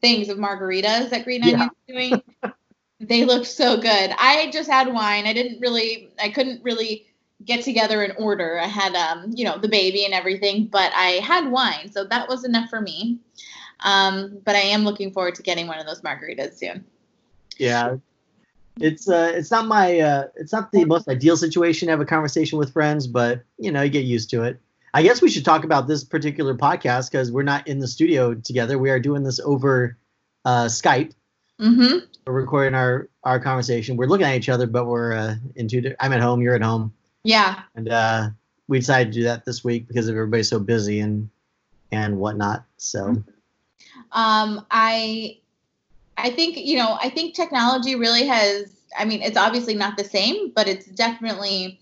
things 0.01 0.29
of 0.29 0.39
margaritas 0.39 1.11
that 1.11 1.25
Green 1.25 1.43
Onion's 1.43 1.69
yeah. 1.87 2.09
doing. 2.09 2.23
they 2.99 3.25
looked 3.25 3.47
so 3.47 3.77
good. 3.77 4.11
I 4.17 4.49
just 4.51 4.69
had 4.69 4.91
wine. 4.91 5.25
I 5.25 5.33
didn't 5.33 5.59
really, 5.59 6.09
I 6.21 6.29
couldn't 6.29 6.63
really 6.63 7.05
get 7.45 7.63
together 7.63 8.03
and 8.03 8.13
order. 8.17 8.59
I 8.59 8.67
had, 8.67 8.95
um, 8.95 9.31
you 9.35 9.45
know, 9.45 9.57
the 9.57 9.67
baby 9.67 10.05
and 10.05 10.13
everything, 10.13 10.65
but 10.65 10.91
I 10.95 11.19
had 11.23 11.51
wine, 11.51 11.91
so 11.91 12.03
that 12.05 12.27
was 12.27 12.43
enough 12.43 12.69
for 12.69 12.81
me. 12.81 13.19
Um, 13.81 14.39
but 14.43 14.55
I 14.55 14.59
am 14.59 14.83
looking 14.83 15.11
forward 15.11 15.35
to 15.35 15.43
getting 15.43 15.67
one 15.67 15.79
of 15.79 15.85
those 15.85 16.01
margaritas 16.01 16.57
soon. 16.57 16.83
Yeah, 17.57 17.97
it's 18.79 19.09
uh 19.09 19.31
it's 19.33 19.49
not 19.51 19.65
my 19.65 19.99
uh 19.99 20.27
it's 20.35 20.51
not 20.51 20.71
the 20.71 20.85
most 20.85 21.07
ideal 21.07 21.35
situation 21.37 21.87
to 21.87 21.91
have 21.91 22.01
a 22.01 22.05
conversation 22.05 22.57
with 22.57 22.73
friends, 22.73 23.07
but 23.07 23.43
you 23.57 23.71
know, 23.71 23.81
you 23.81 23.89
get 23.89 24.05
used 24.05 24.29
to 24.31 24.43
it. 24.43 24.59
I 24.93 25.03
guess 25.03 25.21
we 25.21 25.29
should 25.29 25.45
talk 25.45 25.63
about 25.63 25.87
this 25.87 26.03
particular 26.03 26.55
podcast 26.55 27.11
because 27.11 27.31
we're 27.31 27.43
not 27.43 27.67
in 27.67 27.79
the 27.79 27.87
studio 27.87 28.33
together. 28.33 28.79
We 28.79 28.89
are 28.89 28.99
doing 28.99 29.23
this 29.23 29.39
over 29.39 29.97
uh, 30.45 30.65
Skype. 30.65 31.13
Mm-hmm. 31.59 32.05
We're 32.25 32.33
recording 32.33 32.75
our 32.75 33.09
our 33.23 33.39
conversation. 33.39 33.97
We're 33.97 34.07
looking 34.07 34.27
at 34.27 34.35
each 34.35 34.49
other, 34.49 34.67
but 34.67 34.85
we're 34.85 35.13
uh, 35.13 35.35
in 35.55 35.67
two. 35.67 35.95
I'm 35.99 36.13
at 36.13 36.21
home. 36.21 36.41
You're 36.41 36.55
at 36.55 36.61
home. 36.61 36.93
Yeah. 37.23 37.61
And 37.75 37.89
uh, 37.89 38.29
we 38.67 38.79
decided 38.79 39.13
to 39.13 39.19
do 39.19 39.23
that 39.23 39.45
this 39.45 39.63
week 39.63 39.87
because 39.87 40.09
everybody's 40.09 40.49
so 40.49 40.59
busy 40.59 40.99
and 40.99 41.29
and 41.91 42.17
whatnot. 42.19 42.65
So. 42.77 43.23
Um, 44.11 44.65
I 44.71 45.39
I 46.17 46.31
think, 46.31 46.57
you 46.57 46.77
know, 46.77 46.97
I 47.01 47.09
think 47.09 47.35
technology 47.35 47.95
really 47.95 48.25
has, 48.25 48.71
I 48.97 49.05
mean, 49.05 49.21
it's 49.21 49.37
obviously 49.37 49.75
not 49.75 49.97
the 49.97 50.03
same, 50.03 50.51
but 50.55 50.67
it's 50.67 50.87
definitely 50.87 51.79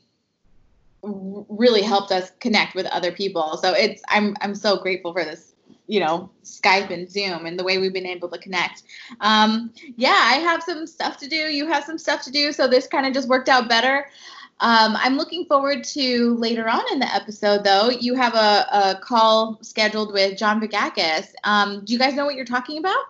really 1.02 1.82
helped 1.82 2.12
us 2.12 2.32
connect 2.42 2.76
with 2.76 2.86
other 2.88 3.12
people. 3.12 3.58
So 3.62 3.74
it's, 3.74 4.04
I'm, 4.10 4.36
I'm 4.42 4.54
so 4.54 4.78
grateful 4.78 5.14
for 5.14 5.24
this, 5.24 5.54
you 5.88 6.00
know, 6.00 6.30
Skype 6.44 6.90
and 6.90 7.10
Zoom 7.10 7.46
and 7.46 7.60
the 7.60 7.64
way 7.64 7.78
we've 7.78 7.94
been 7.94 8.06
able 8.06 8.30
to 8.30 8.38
connect. 8.38 8.84
Um, 9.22 9.72
yeah, 9.96 10.20
I 10.24 10.36
have 10.36 10.64
some 10.64 10.88
stuff 10.88 11.18
to 11.18 11.28
do. 11.28 11.36
You 11.36 11.68
have 11.68 11.84
some 11.84 11.98
stuff 11.98 12.24
to 12.24 12.32
do. 12.32 12.52
So 12.52 12.68
this 12.68 12.88
kind 12.88 13.06
of 13.06 13.14
just 13.14 13.28
worked 13.28 13.50
out 13.50 13.70
better. 13.70 14.08
Um, 14.62 14.96
I'm 14.96 15.18
looking 15.18 15.46
forward 15.46 15.84
to 15.84 16.36
later 16.36 16.70
on 16.70 16.82
in 16.92 17.00
the 17.00 17.14
episode, 17.14 17.64
though. 17.64 17.90
You 17.90 18.16
have 18.16 18.36
a, 18.36 18.66
a 18.72 19.00
call 19.02 19.60
scheduled 19.62 20.14
with 20.14 20.38
John 20.38 20.62
Bagakis. 20.62 21.34
Um, 21.44 21.84
do 21.84 21.92
you 21.92 22.00
guys 22.00 22.14
know 22.14 22.26
what 22.26 22.36
you're 22.36 22.46
talking 22.46 22.78
about? 22.78 23.04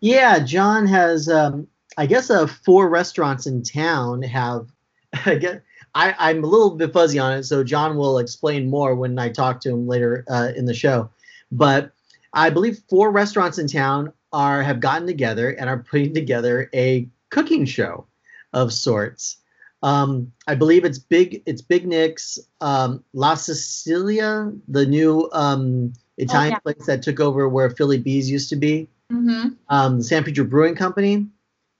Yeah, 0.00 0.38
John 0.38 0.86
has, 0.86 1.28
um, 1.28 1.66
I 1.98 2.06
guess, 2.06 2.30
uh, 2.30 2.46
four 2.46 2.88
restaurants 2.88 3.46
in 3.46 3.62
town 3.62 4.22
have. 4.22 4.68
I 5.26 5.36
get, 5.36 5.62
I, 5.94 6.14
I'm 6.18 6.42
a 6.42 6.46
little 6.46 6.70
bit 6.70 6.92
fuzzy 6.92 7.18
on 7.18 7.32
it, 7.32 7.44
so 7.44 7.64
John 7.64 7.96
will 7.96 8.18
explain 8.18 8.68
more 8.68 8.94
when 8.94 9.18
I 9.18 9.30
talk 9.30 9.60
to 9.60 9.70
him 9.70 9.86
later 9.86 10.24
uh, 10.28 10.50
in 10.56 10.66
the 10.66 10.74
show. 10.74 11.10
But 11.50 11.92
I 12.34 12.50
believe 12.50 12.82
four 12.90 13.10
restaurants 13.10 13.58
in 13.58 13.68
town 13.68 14.12
are 14.32 14.62
have 14.62 14.80
gotten 14.80 15.06
together 15.06 15.50
and 15.50 15.70
are 15.70 15.78
putting 15.78 16.12
together 16.12 16.68
a 16.74 17.08
cooking 17.30 17.64
show 17.64 18.06
of 18.52 18.72
sorts. 18.72 19.38
Um, 19.82 20.32
I 20.46 20.54
believe 20.54 20.84
it's 20.84 20.98
big. 20.98 21.42
It's 21.46 21.62
Big 21.62 21.86
Nick's 21.86 22.38
um, 22.60 23.04
La 23.12 23.34
Sicilia, 23.34 24.52
the 24.66 24.86
new 24.86 25.28
um, 25.32 25.92
Italian 26.16 26.54
oh, 26.54 26.56
yeah. 26.56 26.72
place 26.72 26.86
that 26.86 27.02
took 27.02 27.20
over 27.20 27.48
where 27.48 27.70
Philly 27.70 27.98
Bees 27.98 28.30
used 28.30 28.48
to 28.50 28.56
be 28.56 28.88
mm-hmm. 29.12 29.50
um, 29.68 30.02
San 30.02 30.24
Pedro 30.24 30.44
Brewing 30.44 30.74
Company, 30.74 31.26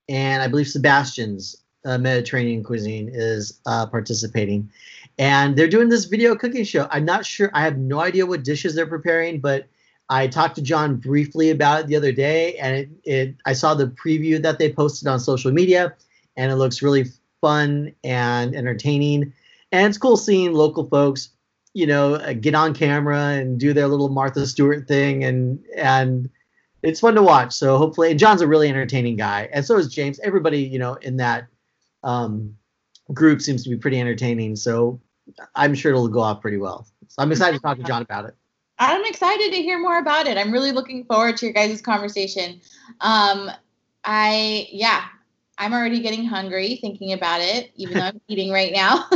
and 0.08 0.42
I 0.42 0.49
believe 0.49 0.68
Sebastian's 0.68 1.56
uh, 1.84 1.99
Mediterranean 1.99 2.62
Cuisine 2.62 3.11
is 3.12 3.61
uh, 3.66 3.87
participating. 3.87 4.70
And 5.18 5.56
they're 5.56 5.68
doing 5.68 5.88
this 5.88 6.06
video 6.06 6.34
cooking 6.34 6.64
show. 6.64 6.88
I'm 6.90 7.04
not 7.04 7.25
sure, 7.25 7.50
I 7.54 7.62
have 7.62 7.78
no 7.78 8.00
idea 8.00 8.26
what 8.26 8.42
dishes 8.42 8.75
they're 8.75 8.87
preparing, 8.87 9.40
but 9.40 9.66
I 10.08 10.26
talked 10.26 10.56
to 10.56 10.62
John 10.62 10.96
briefly 10.96 11.50
about 11.50 11.80
it 11.80 11.87
the 11.87 11.96
other 11.96 12.12
day, 12.12 12.56
and 12.56 12.76
it, 12.76 12.88
it 13.04 13.37
I 13.46 13.52
saw 13.54 13.75
the 13.75 13.87
preview 13.87 14.42
that 14.42 14.58
they 14.58 14.73
posted 14.73 15.08
on 15.08 15.18
social 15.18 15.52
media, 15.52 15.94
and 16.37 16.52
it 16.52 16.56
looks 16.56 16.82
really 16.82 17.06
fun 17.40 17.94
and 18.04 18.54
entertaining. 18.54 19.32
And 19.73 19.88
it's 19.88 19.99
cool 19.99 20.16
seeing 20.16 20.52
local 20.52 20.88
folks, 20.88 21.30
you 21.73 21.87
know, 21.87 22.14
uh, 22.14 22.34
get 22.34 22.54
on 22.54 22.75
camera 22.75 23.18
and 23.18 23.58
do 23.58 23.73
their 23.73 23.88
little 23.88 24.08
Martha 24.08 24.46
Stewart 24.46 24.87
thing 24.87 25.25
and 25.25 25.58
and 25.76 26.28
it's 26.82 27.00
fun 27.00 27.14
to 27.14 27.23
watch. 27.23 27.52
So 27.52 27.78
hopefully, 27.78 28.11
and 28.11 28.18
John's 28.18 28.42
a 28.42 28.46
really 28.46 28.68
entertaining 28.68 29.16
guy, 29.16 29.49
and 29.52 29.64
so 29.64 29.76
is 29.78 29.88
James. 29.88 30.20
Everybody, 30.20 30.62
you 30.62 30.78
know, 30.78 30.94
in 30.94 31.16
that 31.16 31.46
um, 32.02 32.54
group 33.12 33.40
seems 33.40 33.64
to 33.64 33.70
be 33.70 33.76
pretty 33.76 33.99
entertaining. 33.99 34.54
So 34.56 35.00
I'm 35.54 35.75
sure 35.75 35.92
it'll 35.92 36.08
go 36.08 36.20
off 36.20 36.40
pretty 36.40 36.58
well. 36.58 36.87
So 37.08 37.23
I'm 37.23 37.32
excited 37.32 37.56
to 37.56 37.62
talk 37.62 37.78
to 37.78 37.84
John 37.84 38.02
about 38.02 38.26
it. 38.26 38.34
I'm 38.78 39.04
excited 39.04 39.52
to 39.52 39.62
hear 39.62 39.78
more 39.78 39.99
about 39.99 40.26
it. 40.26 40.37
I'm 40.37 40.52
really 40.52 40.73
looking 40.73 41.04
forward 41.04 41.37
to 41.38 41.47
your 41.47 41.52
guys' 41.52 41.81
conversation. 41.81 42.61
Um, 43.00 43.50
I 44.04 44.69
yeah, 44.71 45.04
I'm 45.59 45.73
already 45.73 46.00
getting 46.00 46.25
hungry 46.25 46.78
thinking 46.81 47.12
about 47.12 47.40
it, 47.40 47.71
even 47.76 47.95
though 47.99 48.04
I'm 48.04 48.21
eating 48.28 48.50
right 48.50 48.73
now. 48.73 49.09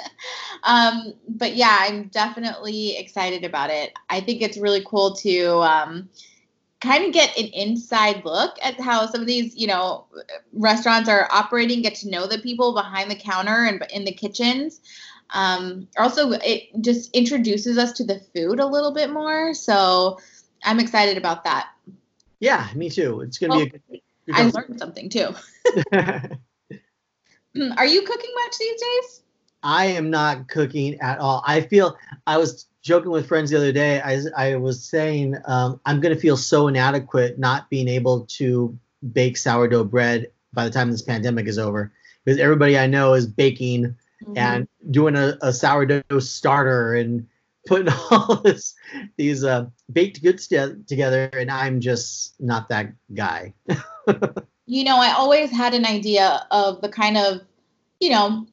um, 0.62 1.14
but 1.28 1.56
yeah, 1.56 1.78
I'm 1.80 2.08
definitely 2.08 2.96
excited 2.96 3.44
about 3.44 3.70
it. 3.70 3.92
I 4.08 4.20
think 4.20 4.42
it's 4.42 4.56
really 4.56 4.84
cool 4.86 5.14
to 5.16 5.46
um, 5.62 6.08
kind 6.80 7.04
of 7.04 7.12
get 7.12 7.36
an 7.36 7.46
inside 7.46 8.24
look 8.24 8.56
at 8.62 8.80
how 8.80 9.06
some 9.06 9.20
of 9.20 9.26
these, 9.26 9.56
you 9.56 9.66
know, 9.66 10.06
restaurants 10.52 11.08
are 11.08 11.28
operating, 11.30 11.82
get 11.82 11.94
to 11.96 12.10
know 12.10 12.26
the 12.26 12.38
people 12.38 12.74
behind 12.74 13.10
the 13.10 13.16
counter 13.16 13.64
and 13.64 13.84
in 13.92 14.04
the 14.04 14.12
kitchens. 14.12 14.80
Um, 15.32 15.88
also, 15.98 16.32
it 16.32 16.68
just 16.80 17.14
introduces 17.14 17.78
us 17.78 17.92
to 17.92 18.04
the 18.04 18.20
food 18.34 18.60
a 18.60 18.66
little 18.66 18.92
bit 18.92 19.10
more. 19.10 19.54
So 19.54 20.18
I'm 20.64 20.80
excited 20.80 21.16
about 21.16 21.44
that. 21.44 21.70
Yeah, 22.40 22.68
me 22.74 22.90
too. 22.90 23.20
It's 23.20 23.38
going 23.38 23.52
to 23.52 23.58
be 23.58 23.62
a 23.62 23.70
good. 23.70 23.82
good 24.26 24.34
I 24.34 24.50
learned 24.50 24.78
something 24.78 25.08
too. 25.08 25.28
are 27.76 27.86
you 27.86 28.02
cooking 28.02 28.30
much 28.34 28.58
these 28.58 28.80
days? 28.80 29.22
I 29.62 29.86
am 29.86 30.10
not 30.10 30.48
cooking 30.48 31.00
at 31.00 31.18
all. 31.18 31.42
I 31.46 31.60
feel 31.60 31.96
I 32.26 32.36
was 32.36 32.66
joking 32.82 33.12
with 33.12 33.28
friends 33.28 33.50
the 33.50 33.56
other 33.56 33.72
day. 33.72 34.00
I, 34.00 34.22
I 34.36 34.56
was 34.56 34.84
saying 34.84 35.36
um, 35.46 35.80
I'm 35.86 36.00
going 36.00 36.14
to 36.14 36.20
feel 36.20 36.36
so 36.36 36.66
inadequate 36.66 37.38
not 37.38 37.70
being 37.70 37.88
able 37.88 38.26
to 38.26 38.76
bake 39.12 39.36
sourdough 39.36 39.84
bread 39.84 40.32
by 40.52 40.64
the 40.64 40.70
time 40.70 40.90
this 40.90 41.02
pandemic 41.02 41.46
is 41.46 41.58
over 41.58 41.92
because 42.24 42.40
everybody 42.40 42.76
I 42.76 42.86
know 42.86 43.14
is 43.14 43.26
baking 43.26 43.96
mm-hmm. 44.22 44.36
and 44.36 44.68
doing 44.90 45.16
a, 45.16 45.36
a, 45.42 45.52
sourdough 45.52 46.18
starter 46.18 46.94
and 46.94 47.26
putting 47.66 47.92
all 48.10 48.40
this 48.42 48.74
these 49.16 49.44
uh, 49.44 49.66
baked 49.92 50.22
goods 50.22 50.46
together, 50.46 51.30
and 51.32 51.50
I'm 51.50 51.80
just 51.80 52.40
not 52.40 52.68
that 52.68 52.92
guy. 53.14 53.54
you 54.66 54.84
know, 54.84 54.96
I 54.96 55.12
always 55.16 55.50
had 55.50 55.74
an 55.74 55.86
idea 55.86 56.46
of 56.50 56.80
the 56.80 56.88
kind 56.88 57.16
of 57.16 57.40
you 58.00 58.10
know 58.10 58.46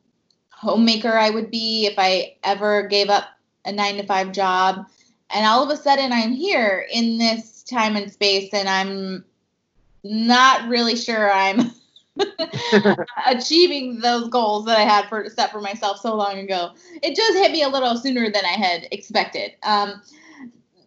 homemaker 0.51 1.17
I 1.17 1.29
would 1.29 1.49
be 1.49 1.85
if 1.85 1.95
I 1.97 2.35
ever 2.43 2.83
gave 2.83 3.09
up 3.09 3.25
a 3.65 3.71
nine 3.71 3.97
to 3.97 4.03
five 4.03 4.31
job. 4.31 4.85
And 5.31 5.45
all 5.45 5.63
of 5.63 5.69
a 5.69 5.77
sudden, 5.77 6.11
I'm 6.11 6.31
here 6.31 6.87
in 6.91 7.19
this 7.19 7.63
time 7.63 7.95
and 7.95 8.11
space, 8.11 8.49
and 8.51 8.67
I'm 8.67 9.23
not 10.03 10.67
really 10.67 10.95
sure 10.95 11.31
I'm 11.31 11.71
achieving 13.25 13.99
those 13.99 14.27
goals 14.29 14.65
that 14.65 14.77
I 14.77 14.83
had 14.83 15.07
for 15.07 15.29
set 15.29 15.51
for 15.51 15.61
myself 15.61 15.99
so 15.99 16.15
long 16.15 16.39
ago. 16.39 16.71
It 17.01 17.15
just 17.15 17.37
hit 17.37 17.51
me 17.51 17.63
a 17.63 17.69
little 17.69 17.97
sooner 17.97 18.29
than 18.29 18.45
I 18.45 18.57
had 18.57 18.87
expected. 18.91 19.53
Um, 19.63 20.01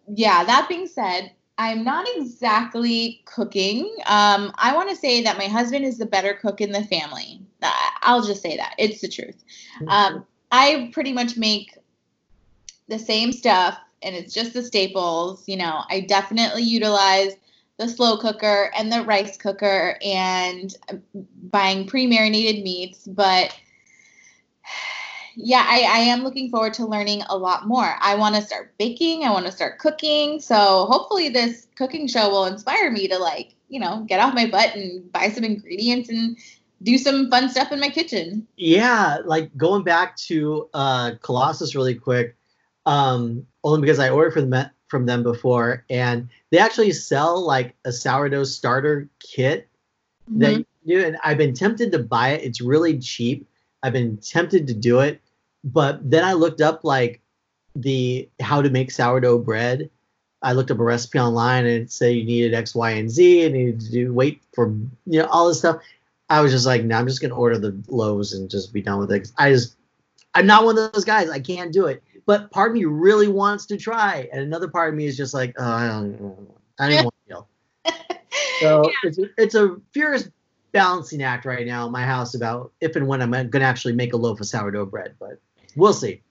yeah, 0.07 0.43
that 0.43 0.67
being 0.69 0.87
said, 0.87 1.31
I'm 1.57 1.83
not 1.83 2.05
exactly 2.15 3.21
cooking. 3.25 3.85
Um, 4.05 4.51
I 4.55 4.73
want 4.75 4.89
to 4.89 4.95
say 4.95 5.21
that 5.23 5.37
my 5.37 5.47
husband 5.47 5.85
is 5.85 5.97
the 5.97 6.05
better 6.05 6.33
cook 6.33 6.61
in 6.61 6.71
the 6.71 6.83
family. 6.83 7.41
I'll 8.01 8.23
just 8.23 8.41
say 8.41 8.57
that. 8.57 8.75
It's 8.77 9.01
the 9.01 9.07
truth. 9.07 9.43
Um, 9.87 10.25
I 10.51 10.91
pretty 10.93 11.13
much 11.13 11.37
make 11.37 11.77
the 12.87 12.99
same 12.99 13.31
stuff 13.31 13.77
and 14.01 14.15
it's 14.15 14.33
just 14.33 14.53
the 14.53 14.61
staples. 14.61 15.47
You 15.47 15.57
know, 15.57 15.83
I 15.89 16.01
definitely 16.01 16.63
utilize 16.63 17.33
the 17.77 17.89
slow 17.89 18.17
cooker 18.17 18.71
and 18.77 18.91
the 18.91 19.03
rice 19.03 19.37
cooker 19.37 19.97
and 20.03 20.75
buying 21.51 21.87
pre-marinated 21.87 22.63
meats, 22.63 23.07
but 23.07 23.55
yeah, 25.35 25.65
I, 25.67 25.81
I 25.81 25.97
am 25.99 26.23
looking 26.23 26.49
forward 26.49 26.73
to 26.75 26.85
learning 26.85 27.23
a 27.29 27.37
lot 27.37 27.67
more. 27.67 27.95
I 27.99 28.15
want 28.15 28.35
to 28.35 28.41
start 28.41 28.73
baking. 28.77 29.23
I 29.23 29.31
want 29.31 29.47
to 29.47 29.51
start 29.51 29.79
cooking. 29.79 30.39
So 30.39 30.85
hopefully 30.85 31.29
this 31.29 31.67
cooking 31.75 32.07
show 32.07 32.29
will 32.29 32.45
inspire 32.45 32.91
me 32.91 33.07
to 33.07 33.17
like, 33.17 33.55
you 33.69 33.79
know, 33.79 34.05
get 34.07 34.19
off 34.19 34.35
my 34.35 34.45
butt 34.45 34.75
and 34.75 35.11
buy 35.11 35.29
some 35.29 35.43
ingredients 35.43 36.09
and 36.09 36.37
do 36.83 36.97
some 36.97 37.31
fun 37.31 37.49
stuff 37.49 37.71
in 37.71 37.79
my 37.79 37.89
kitchen. 37.89 38.47
Yeah, 38.57 39.17
like 39.25 39.55
going 39.57 39.83
back 39.83 40.15
to 40.17 40.69
uh, 40.73 41.11
Colossus 41.21 41.73
really 41.73 41.95
quick, 41.95 42.35
um, 42.85 43.47
only 43.63 43.81
because 43.81 43.99
I 43.99 44.09
ordered 44.09 44.33
from 44.33 44.49
them 44.51 44.69
from 44.93 45.05
them 45.07 45.23
before, 45.23 45.83
and 45.89 46.29
they 46.51 46.59
actually 46.59 46.91
sell 46.93 47.45
like 47.45 47.75
a 47.83 47.91
sourdough 47.91 48.45
starter 48.45 49.09
kit 49.19 49.67
Mm-hmm. 50.29 50.39
that 50.39 50.53
you 50.53 50.65
do, 50.87 51.05
and 51.05 51.17
I've 51.23 51.37
been 51.37 51.53
tempted 51.53 51.91
to 51.91 51.99
buy 51.99 52.29
it. 52.29 52.43
It's 52.43 52.61
really 52.61 52.97
cheap. 52.99 53.47
I've 53.81 53.93
been 53.93 54.17
tempted 54.17 54.67
to 54.67 54.73
do 54.73 54.99
it, 55.01 55.21
but 55.63 56.09
then 56.09 56.23
I 56.23 56.33
looked 56.33 56.61
up 56.61 56.83
like 56.83 57.21
the 57.75 58.29
how 58.39 58.61
to 58.61 58.69
make 58.69 58.91
sourdough 58.91 59.39
bread. 59.39 59.89
I 60.41 60.53
looked 60.53 60.71
up 60.71 60.79
a 60.79 60.83
recipe 60.83 61.19
online 61.19 61.65
and 61.65 61.83
it 61.83 61.91
said 61.91 62.15
you 62.15 62.23
needed 62.23 62.53
X, 62.53 62.73
Y, 62.75 62.91
and 62.91 63.09
Z, 63.09 63.45
and 63.45 63.55
you 63.55 63.65
needed 63.65 63.81
to 63.81 63.91
do 63.91 64.13
wait 64.13 64.41
for 64.53 64.67
you 65.05 65.19
know 65.19 65.25
all 65.25 65.47
this 65.47 65.59
stuff. 65.59 65.81
I 66.29 66.41
was 66.41 66.51
just 66.51 66.65
like, 66.65 66.83
no, 66.83 66.97
I'm 66.97 67.07
just 67.07 67.21
gonna 67.21 67.35
order 67.35 67.59
the 67.59 67.77
loaves 67.87 68.33
and 68.33 68.49
just 68.49 68.71
be 68.71 68.81
done 68.81 68.99
with 68.99 69.11
it. 69.11 69.29
I 69.37 69.51
just, 69.51 69.75
I'm 70.33 70.45
not 70.45 70.63
one 70.63 70.77
of 70.77 70.93
those 70.93 71.03
guys. 71.03 71.29
I 71.29 71.39
can't 71.39 71.73
do 71.73 71.87
it. 71.87 72.01
But 72.25 72.51
part 72.51 72.71
of 72.71 72.75
me 72.75 72.85
really 72.85 73.27
wants 73.27 73.65
to 73.67 73.77
try, 73.77 74.29
and 74.31 74.41
another 74.41 74.67
part 74.67 74.89
of 74.89 74.95
me 74.95 75.05
is 75.05 75.17
just 75.17 75.33
like, 75.33 75.53
oh, 75.57 75.65
I 75.65 75.87
don't, 75.87 76.49
I 76.79 76.83
don't 76.83 76.93
even 76.93 77.03
want 77.05 77.15
to. 77.85 78.03
So 78.59 78.89
it's 79.03 79.19
a, 79.19 79.23
it's 79.37 79.55
a 79.55 79.75
furious 79.93 80.29
balancing 80.71 81.21
act 81.21 81.45
right 81.45 81.65
now 81.65 81.85
in 81.85 81.91
my 81.91 82.03
house 82.03 82.33
about 82.33 82.71
if 82.81 82.95
and 82.95 83.07
when 83.07 83.21
I'm 83.21 83.31
going 83.31 83.51
to 83.51 83.61
actually 83.61 83.93
make 83.93 84.13
a 84.13 84.17
loaf 84.17 84.39
of 84.39 84.47
sourdough 84.47 84.87
bread, 84.87 85.15
but 85.19 85.39
we'll 85.75 85.93
see. 85.93 86.21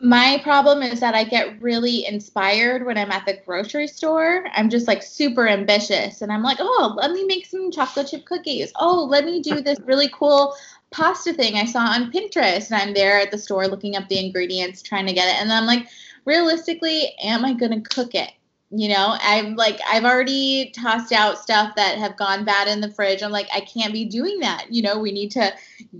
My 0.00 0.40
problem 0.42 0.82
is 0.82 0.98
that 1.00 1.14
I 1.14 1.22
get 1.24 1.62
really 1.62 2.04
inspired 2.04 2.84
when 2.84 2.98
I'm 2.98 3.12
at 3.12 3.24
the 3.26 3.38
grocery 3.46 3.86
store. 3.86 4.44
I'm 4.52 4.68
just 4.68 4.88
like 4.88 5.02
super 5.02 5.46
ambitious 5.46 6.20
and 6.20 6.32
I'm 6.32 6.42
like, 6.42 6.58
oh, 6.60 6.94
let 6.96 7.12
me 7.12 7.24
make 7.24 7.46
some 7.46 7.70
chocolate 7.70 8.08
chip 8.08 8.24
cookies. 8.26 8.72
Oh, 8.76 9.06
let 9.08 9.24
me 9.24 9.40
do 9.40 9.60
this 9.60 9.78
really 9.80 10.10
cool 10.12 10.54
pasta 10.94 11.34
thing 11.34 11.56
I 11.56 11.64
saw 11.64 11.80
on 11.80 12.12
Pinterest. 12.12 12.70
And 12.70 12.80
I'm 12.80 12.94
there 12.94 13.18
at 13.18 13.30
the 13.30 13.38
store 13.38 13.66
looking 13.66 13.96
up 13.96 14.08
the 14.08 14.24
ingredients, 14.24 14.80
trying 14.80 15.06
to 15.06 15.12
get 15.12 15.28
it. 15.28 15.42
And 15.42 15.52
I'm 15.52 15.66
like, 15.66 15.88
realistically, 16.24 17.14
am 17.22 17.44
I 17.44 17.52
going 17.52 17.72
to 17.72 17.88
cook 17.88 18.14
it? 18.14 18.30
You 18.70 18.88
know, 18.88 19.16
I'm 19.20 19.54
like, 19.56 19.78
I've 19.88 20.04
already 20.04 20.72
tossed 20.74 21.12
out 21.12 21.38
stuff 21.38 21.76
that 21.76 21.98
have 21.98 22.16
gone 22.16 22.44
bad 22.44 22.66
in 22.66 22.80
the 22.80 22.90
fridge. 22.90 23.22
I'm 23.22 23.30
like, 23.30 23.48
I 23.54 23.60
can't 23.60 23.92
be 23.92 24.04
doing 24.04 24.40
that. 24.40 24.66
You 24.70 24.82
know, 24.82 24.98
we 24.98 25.12
need 25.12 25.30
to 25.32 25.52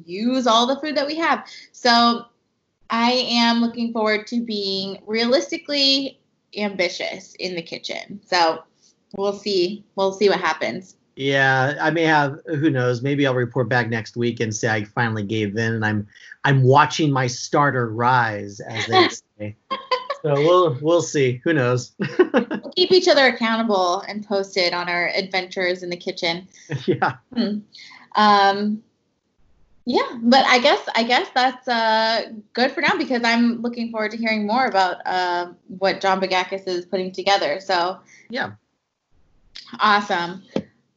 use 0.05 0.47
all 0.47 0.67
the 0.67 0.81
food 0.81 0.97
that 0.97 1.07
we 1.07 1.17
have. 1.17 1.47
So 1.73 2.25
I 2.91 3.13
am 3.29 3.61
looking 3.61 3.93
forward 3.93 4.27
to 4.29 4.41
being 4.41 5.03
realistically 5.07 6.21
ambitious 6.57 7.35
in 7.39 7.55
the 7.55 7.63
kitchen. 7.63 8.21
So 8.25 8.65
we'll 9.17 9.35
see. 9.35 9.85
We'll 9.95 10.13
see 10.13 10.29
what 10.29 10.41
happens. 10.41 10.97
Yeah, 11.17 11.77
I 11.81 11.91
may 11.91 12.03
have. 12.03 12.41
Who 12.47 12.71
knows? 12.71 13.03
Maybe 13.03 13.27
I'll 13.27 13.35
report 13.35 13.69
back 13.69 13.89
next 13.89 14.17
week 14.17 14.41
and 14.41 14.55
say 14.55 14.69
I 14.69 14.85
finally 14.85 15.23
gave 15.23 15.57
in, 15.57 15.75
and 15.75 15.85
I'm 15.85 16.07
I'm 16.45 16.63
watching 16.63 17.13
my 17.13 17.27
starter 17.29 17.89
rise, 17.89 18.61
as 18.61 18.87
they 18.87 19.09
say. 19.39 19.57
so 20.23 20.35
we'll 20.35 20.77
we'll 20.81 21.03
see. 21.03 21.41
Who 21.45 21.53
knows? 21.53 21.93
We'll 21.99 22.73
keep 22.75 22.91
each 22.91 23.07
other 23.09 23.27
accountable 23.27 24.01
and 24.09 24.27
posted 24.27 24.73
on 24.75 24.89
our 24.89 25.09
adventures 25.15 25.83
in 25.85 25.91
the 25.91 25.97
kitchen. 25.97 26.49
yeah. 26.87 27.15
Um, 28.17 28.83
yeah, 29.87 30.19
but 30.23 30.45
I 30.47 30.59
guess 30.59 30.81
I 30.95 31.03
guess 31.05 31.29
that's 31.35 31.69
uh, 31.69 32.33
good 32.55 32.73
for 32.73 32.81
now 32.81 32.97
because 32.97 33.23
I'm 33.23 33.61
looking 33.61 33.91
forward 33.91 34.13
to 34.13 34.17
hearing 34.17 34.47
more 34.47 34.67
about 34.67 34.97
uh, 35.07 35.53
what 35.69 36.01
John 36.01 36.21
Bagakis 36.21 36.67
is 36.67 36.87
putting 36.87 37.13
together. 37.13 37.61
So 37.61 37.99
Yeah. 38.31 38.53
awesome. 39.81 40.43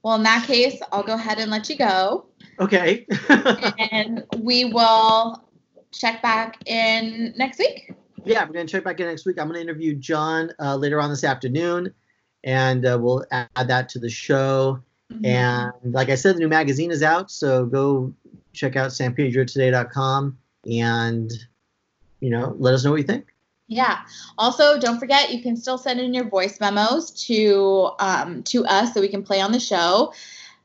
Well, 0.07 0.15
in 0.15 0.23
that 0.23 0.47
case, 0.47 0.79
I'll 0.93 1.03
go 1.03 1.15
ahead 1.15 1.37
and 1.37 1.51
let 1.51 1.69
you 1.69 1.75
go. 1.75 2.27
Okay. 2.61 3.05
and 3.91 4.23
we 4.37 4.63
will 4.63 5.43
check 5.91 6.21
back 6.21 6.65
in 6.65 7.33
next 7.35 7.59
week. 7.59 7.91
yeah, 8.23 8.45
we're 8.45 8.53
gonna 8.53 8.67
check 8.67 8.85
back 8.85 9.01
in 9.01 9.07
next 9.07 9.25
week. 9.25 9.37
I'm 9.37 9.47
gonna 9.47 9.59
interview 9.59 9.93
John 9.95 10.53
uh, 10.61 10.77
later 10.77 11.01
on 11.01 11.09
this 11.09 11.25
afternoon, 11.25 11.93
and 12.45 12.85
uh, 12.85 12.97
we'll 13.01 13.25
add 13.31 13.49
that 13.67 13.89
to 13.89 13.99
the 13.99 14.09
show. 14.09 14.81
And 15.25 15.73
like 15.83 16.07
I 16.07 16.15
said, 16.15 16.35
the 16.35 16.39
new 16.39 16.47
magazine 16.47 16.89
is 16.89 17.03
out, 17.03 17.29
so 17.29 17.65
go 17.65 18.13
check 18.53 18.77
out 18.77 18.91
sanpedrotoday.com 18.91 20.37
and 20.71 21.33
you 22.21 22.29
know 22.29 22.55
let 22.59 22.73
us 22.73 22.85
know 22.85 22.91
what 22.91 23.01
you 23.01 23.03
think. 23.03 23.25
Yeah. 23.67 23.99
Also, 24.37 24.79
don't 24.79 24.97
forget 24.97 25.31
you 25.31 25.41
can 25.41 25.57
still 25.57 25.77
send 25.77 25.99
in 25.99 26.13
your 26.13 26.23
voice 26.29 26.59
memos 26.59 27.11
to 27.25 27.91
um, 27.99 28.43
to 28.43 28.65
us 28.65 28.93
so 28.93 29.01
we 29.01 29.09
can 29.09 29.23
play 29.23 29.41
on 29.41 29.51
the 29.51 29.59
show. 29.59 30.13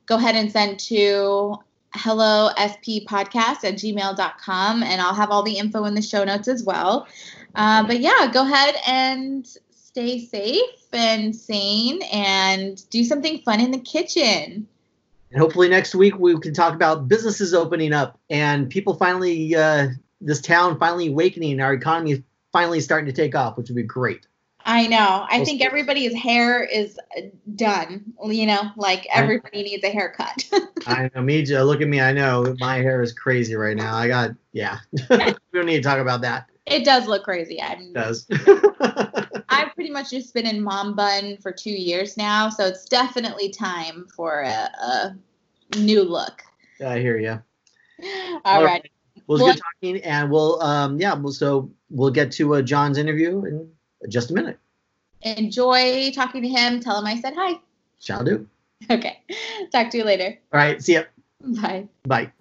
Go 0.07 0.17
ahead 0.17 0.37
and 0.37 0.51
send 0.51 0.79
to 0.81 1.57
hello 1.95 2.49
sp 2.57 3.05
podcast 3.05 3.65
at 3.65 3.75
gmail.com 3.75 4.83
and 4.83 5.01
I'll 5.01 5.15
have 5.15 5.31
all 5.31 5.43
the 5.43 5.59
info 5.59 5.85
in 5.85 5.95
the 5.95 6.03
show 6.03 6.25
notes 6.25 6.49
as 6.49 6.63
well. 6.65 7.07
Uh, 7.55 7.87
but 7.87 8.01
yeah, 8.01 8.31
go 8.33 8.43
ahead 8.43 8.77
and 8.87 9.47
stay 9.71 10.19
safe 10.19 10.87
and 10.93 11.35
sane 11.35 12.01
and 12.13 12.89
do 12.89 13.05
something 13.05 13.39
fun 13.41 13.61
in 13.61 13.73
the 13.73 13.79
kitchen. 13.79 14.67
And 15.31 15.41
hopefully 15.41 15.69
next 15.69 15.95
week 15.95 16.19
we 16.19 16.39
can 16.41 16.55
talk 16.55 16.75
about 16.75 17.09
businesses 17.09 17.53
opening 17.53 17.93
up 17.93 18.19
and 18.31 18.71
people 18.71 18.95
finally, 18.95 19.55
uh, 19.55 19.89
this 20.21 20.41
town 20.41 20.79
finally 20.79 21.09
awakening, 21.09 21.61
our 21.61 21.75
economy 21.75 22.23
finally 22.53 22.81
starting 22.81 23.07
to 23.07 23.13
take 23.13 23.35
off, 23.35 23.57
which 23.57 23.69
would 23.69 23.77
be 23.77 23.83
great. 23.83 24.27
I 24.65 24.87
know. 24.87 25.27
I 25.29 25.45
think 25.45 25.61
everybody's 25.61 26.15
hair 26.15 26.63
is 26.63 26.99
done. 27.57 28.13
You 28.25 28.47
know, 28.47 28.71
like 28.77 29.07
everybody 29.13 29.63
needs 29.63 29.83
a 29.85 29.91
haircut. 29.91 30.49
I 30.87 31.11
know, 31.15 31.23
me, 31.23 31.45
look 31.45 31.81
at 31.81 31.89
me. 31.89 32.01
I 32.01 32.13
know 32.13 32.55
my 32.59 32.77
hair 32.77 33.03
is 33.03 33.13
crazy 33.13 33.55
right 33.55 33.77
now. 33.77 33.97
I 33.97 34.09
got, 34.09 34.31
yeah. 34.53 34.79
we 35.11 35.35
don't 35.53 35.67
need 35.67 35.79
to 35.79 35.83
talk 35.83 35.99
about 35.99 36.21
that. 36.23 36.49
it 36.67 36.85
does 36.85 37.09
look 37.09 37.25
crazy. 37.25 37.61
I'm 37.61 37.81
It 37.81 37.93
does. 37.95 38.27
I've 39.49 39.75
pretty 39.75 39.91
much 39.91 40.11
just 40.11 40.33
been 40.33 40.47
in 40.47 40.63
mom 40.63 40.95
bun 40.95 41.39
for 41.39 41.51
two 41.51 41.71
years 41.71 42.17
now, 42.17 42.49
so 42.49 42.67
it's 42.67 42.85
definitely 42.85 43.51
time 43.51 44.07
for 44.15 44.43
a, 44.43 44.71
a 44.81 45.17
new 45.77 46.05
look. 46.05 46.43
I 46.85 47.01
hear 47.01 47.19
you. 47.19 47.43
All 48.45 48.65
right. 48.65 48.91
Well, 49.27 49.37
it's 49.37 49.45
Well- 49.45 49.55
good 49.55 49.63
talking, 49.81 50.03
and 50.05 50.31
we'll, 50.31 50.61
um, 50.63 51.01
yeah, 51.01 51.15
well, 51.15 51.33
so 51.33 51.71
we'll 51.91 52.11
get 52.11 52.33
to 52.33 52.55
uh, 52.57 52.63
John's 52.63 52.99
interview 52.99 53.45
in 53.45 53.69
just 54.09 54.31
a 54.31 54.35
minute. 54.35 54.59
Enjoy 55.23 56.11
talking 56.13 56.43
to 56.43 56.49
him. 56.49 56.81
Tell 56.81 56.99
him 56.99 57.07
I 57.07 57.21
said 57.21 57.35
hi. 57.37 57.61
Shall 58.01 58.25
do. 58.25 58.47
Okay. 58.91 59.21
Talk 59.71 59.91
to 59.91 59.99
you 59.99 60.05
later. 60.05 60.37
All 60.53 60.59
right. 60.59 60.83
See 60.83 60.95
ya. 60.95 61.03
Bye. 61.41 61.87
Bye. 62.05 62.33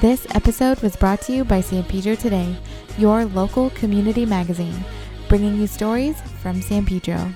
This 0.00 0.26
episode 0.34 0.80
was 0.82 0.96
brought 0.96 1.22
to 1.22 1.32
you 1.32 1.44
by 1.44 1.60
San 1.60 1.84
Pedro 1.84 2.14
Today, 2.14 2.56
your 2.98 3.24
local 3.24 3.70
community 3.70 4.26
magazine, 4.26 4.84
bringing 5.28 5.56
you 5.58 5.66
stories 5.66 6.20
from 6.42 6.60
San 6.60 6.84
Pedro. 6.84 7.32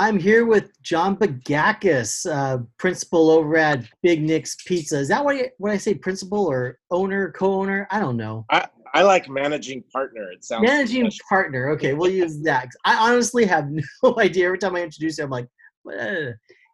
I'm 0.00 0.18
here 0.18 0.46
with 0.46 0.70
John 0.80 1.14
Bagakis, 1.14 2.24
uh, 2.24 2.62
principal 2.78 3.28
over 3.28 3.58
at 3.58 3.84
Big 4.02 4.22
Nick's 4.22 4.56
Pizza. 4.64 4.98
Is 4.98 5.08
that 5.08 5.22
what 5.22 5.36
I, 5.36 5.50
what 5.58 5.72
I 5.72 5.76
say, 5.76 5.92
principal 5.92 6.46
or 6.46 6.78
owner, 6.90 7.30
co-owner? 7.32 7.86
I 7.90 8.00
don't 8.00 8.16
know. 8.16 8.46
I 8.48 9.02
like 9.02 9.28
managing 9.28 9.84
partner. 9.92 10.32
It 10.32 10.42
sounds 10.42 10.66
Managing 10.66 11.10
special. 11.10 11.26
partner. 11.28 11.68
Okay, 11.72 11.92
we'll 11.92 12.10
use 12.10 12.40
that. 12.44 12.68
I 12.86 13.10
honestly 13.10 13.44
have 13.44 13.68
no 14.02 14.18
idea. 14.18 14.46
Every 14.46 14.56
time 14.56 14.74
I 14.74 14.84
introduce 14.84 15.18
it, 15.18 15.24
I'm 15.24 15.28
like, 15.28 15.48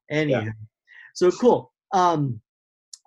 anyway. 0.08 0.44
Yeah. 0.44 0.50
So 1.16 1.32
cool. 1.32 1.72
Um, 1.92 2.40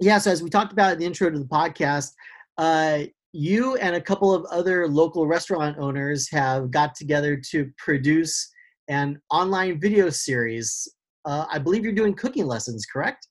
yeah. 0.01 0.17
So 0.17 0.31
as 0.31 0.43
we 0.43 0.49
talked 0.49 0.73
about 0.73 0.91
in 0.91 0.99
the 0.99 1.05
intro 1.05 1.29
to 1.29 1.39
the 1.39 1.45
podcast, 1.45 2.11
uh, 2.57 3.03
you 3.31 3.77
and 3.77 3.95
a 3.95 4.01
couple 4.01 4.33
of 4.33 4.43
other 4.51 4.85
local 4.85 5.27
restaurant 5.27 5.77
owners 5.79 6.29
have 6.29 6.71
got 6.71 6.93
together 6.93 7.37
to 7.51 7.71
produce 7.77 8.51
an 8.89 9.21
online 9.31 9.79
video 9.79 10.09
series. 10.09 10.87
Uh, 11.25 11.45
I 11.49 11.59
believe 11.59 11.83
you're 11.83 11.93
doing 11.93 12.15
cooking 12.15 12.47
lessons, 12.47 12.85
correct? 12.91 13.27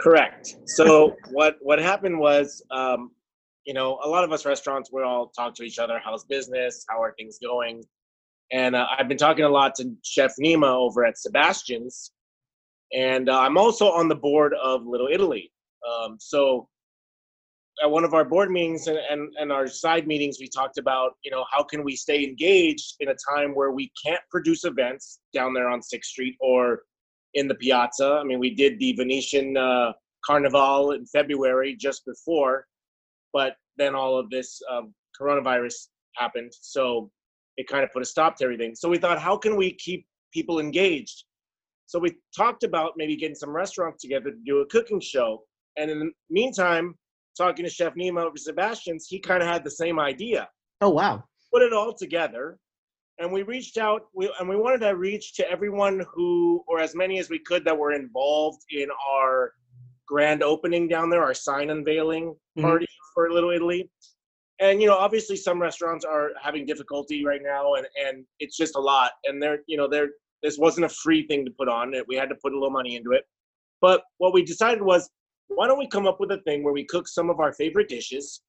Correct. 0.00 0.56
So 0.66 1.14
what 1.32 1.56
what 1.60 1.78
happened 1.78 2.18
was, 2.18 2.62
um, 2.70 3.10
you 3.66 3.74
know, 3.74 3.98
a 4.02 4.08
lot 4.08 4.24
of 4.24 4.32
us 4.32 4.44
restaurants 4.46 4.90
we 4.92 5.02
all 5.02 5.28
talk 5.28 5.54
to 5.56 5.62
each 5.62 5.78
other. 5.78 6.00
How's 6.02 6.24
business? 6.24 6.84
How 6.88 7.00
are 7.02 7.14
things 7.18 7.38
going? 7.38 7.84
And 8.52 8.74
uh, 8.74 8.86
I've 8.96 9.08
been 9.08 9.18
talking 9.18 9.44
a 9.44 9.48
lot 9.48 9.74
to 9.76 9.92
Chef 10.02 10.32
Nima 10.40 10.72
over 10.72 11.04
at 11.04 11.18
Sebastian's, 11.18 12.12
and 12.92 13.28
uh, 13.28 13.40
I'm 13.40 13.58
also 13.58 13.90
on 13.90 14.08
the 14.08 14.14
board 14.14 14.54
of 14.62 14.86
Little 14.86 15.08
Italy. 15.12 15.52
Um, 15.86 16.16
so 16.18 16.68
at 17.82 17.90
one 17.90 18.04
of 18.04 18.14
our 18.14 18.24
board 18.24 18.50
meetings 18.50 18.86
and, 18.86 18.98
and, 19.10 19.32
and 19.38 19.52
our 19.52 19.66
side 19.66 20.06
meetings, 20.06 20.38
we 20.40 20.48
talked 20.48 20.78
about, 20.78 21.12
you 21.24 21.30
know, 21.30 21.44
how 21.52 21.62
can 21.62 21.84
we 21.84 21.94
stay 21.94 22.24
engaged 22.24 22.94
in 23.00 23.08
a 23.08 23.14
time 23.34 23.54
where 23.54 23.70
we 23.70 23.92
can't 24.02 24.22
produce 24.30 24.64
events 24.64 25.20
down 25.34 25.52
there 25.52 25.68
on 25.68 25.82
Sixth 25.82 26.10
Street 26.10 26.36
or 26.40 26.82
in 27.34 27.46
the 27.48 27.54
piazza. 27.54 28.18
I 28.20 28.24
mean, 28.24 28.38
we 28.38 28.54
did 28.54 28.78
the 28.78 28.92
Venetian 28.92 29.56
uh, 29.56 29.92
Carnival 30.24 30.92
in 30.92 31.04
February 31.06 31.76
just 31.76 32.04
before, 32.06 32.66
but 33.32 33.56
then 33.76 33.94
all 33.94 34.18
of 34.18 34.30
this 34.30 34.60
um, 34.70 34.94
coronavirus 35.20 35.88
happened, 36.14 36.52
so 36.58 37.10
it 37.58 37.68
kind 37.68 37.84
of 37.84 37.92
put 37.92 38.02
a 38.02 38.06
stop 38.06 38.36
to 38.36 38.44
everything. 38.44 38.74
So 38.74 38.88
we 38.88 38.98
thought, 38.98 39.20
how 39.20 39.36
can 39.36 39.56
we 39.56 39.72
keep 39.72 40.06
people 40.32 40.58
engaged? 40.60 41.24
So 41.86 41.98
we 41.98 42.16
talked 42.36 42.64
about 42.64 42.92
maybe 42.96 43.16
getting 43.16 43.36
some 43.36 43.50
restaurants 43.50 44.02
together 44.02 44.30
to 44.30 44.36
do 44.44 44.58
a 44.58 44.66
cooking 44.66 45.00
show. 45.00 45.44
And 45.76 45.90
in 45.90 45.98
the 46.00 46.10
meantime, 46.30 46.94
talking 47.36 47.64
to 47.64 47.70
Chef 47.70 47.94
Nima 47.94 48.24
over 48.24 48.36
Sebastian's, 48.36 49.06
he 49.06 49.18
kind 49.18 49.42
of 49.42 49.48
had 49.48 49.64
the 49.64 49.70
same 49.70 49.98
idea. 50.00 50.48
Oh 50.80 50.90
wow. 50.90 51.24
Put 51.52 51.62
it 51.62 51.72
all 51.72 51.94
together. 51.94 52.58
And 53.18 53.32
we 53.32 53.42
reached 53.42 53.78
out 53.78 54.02
we, 54.14 54.30
and 54.38 54.48
we 54.48 54.56
wanted 54.56 54.80
to 54.80 54.90
reach 54.96 55.34
to 55.34 55.50
everyone 55.50 56.04
who, 56.12 56.62
or 56.68 56.80
as 56.80 56.94
many 56.94 57.18
as 57.18 57.30
we 57.30 57.38
could, 57.38 57.64
that 57.64 57.78
were 57.78 57.92
involved 57.92 58.62
in 58.70 58.88
our 59.10 59.52
grand 60.06 60.42
opening 60.42 60.86
down 60.86 61.08
there, 61.10 61.22
our 61.22 61.34
sign 61.34 61.70
unveiling 61.70 62.34
Mhm. 62.58 62.62
party 62.62 62.86
for 63.14 63.30
Little 63.32 63.50
Italy. 63.50 63.90
And 64.60 64.80
you 64.80 64.86
know, 64.86 64.96
obviously, 64.96 65.36
some 65.36 65.60
restaurants 65.60 66.04
are 66.04 66.30
having 66.40 66.64
difficulty 66.66 67.24
right 67.24 67.42
now, 67.42 67.74
and 67.74 67.86
and 68.02 68.24
it's 68.38 68.56
just 68.56 68.76
a 68.76 68.80
lot. 68.80 69.12
And 69.24 69.42
they're, 69.42 69.60
you 69.66 69.76
know, 69.76 69.88
they're 69.88 70.10
this 70.42 70.58
wasn't 70.58 70.84
a 70.84 70.88
free 70.90 71.26
thing 71.26 71.44
to 71.46 71.50
put 71.50 71.68
on. 71.68 71.94
We 72.06 72.16
had 72.16 72.28
to 72.28 72.34
put 72.36 72.52
a 72.52 72.56
little 72.56 72.70
money 72.70 72.96
into 72.96 73.12
it. 73.12 73.24
But 73.80 74.02
what 74.18 74.32
we 74.34 74.42
decided 74.44 74.82
was, 74.82 75.10
why 75.48 75.66
don't 75.66 75.78
we 75.78 75.88
come 75.88 76.06
up 76.06 76.18
with 76.20 76.30
a 76.32 76.40
thing 76.42 76.62
where 76.62 76.72
we 76.72 76.84
cook 76.84 77.08
some 77.08 77.30
of 77.30 77.40
our 77.40 77.52
favorite 77.52 77.88
dishes, 77.88 78.42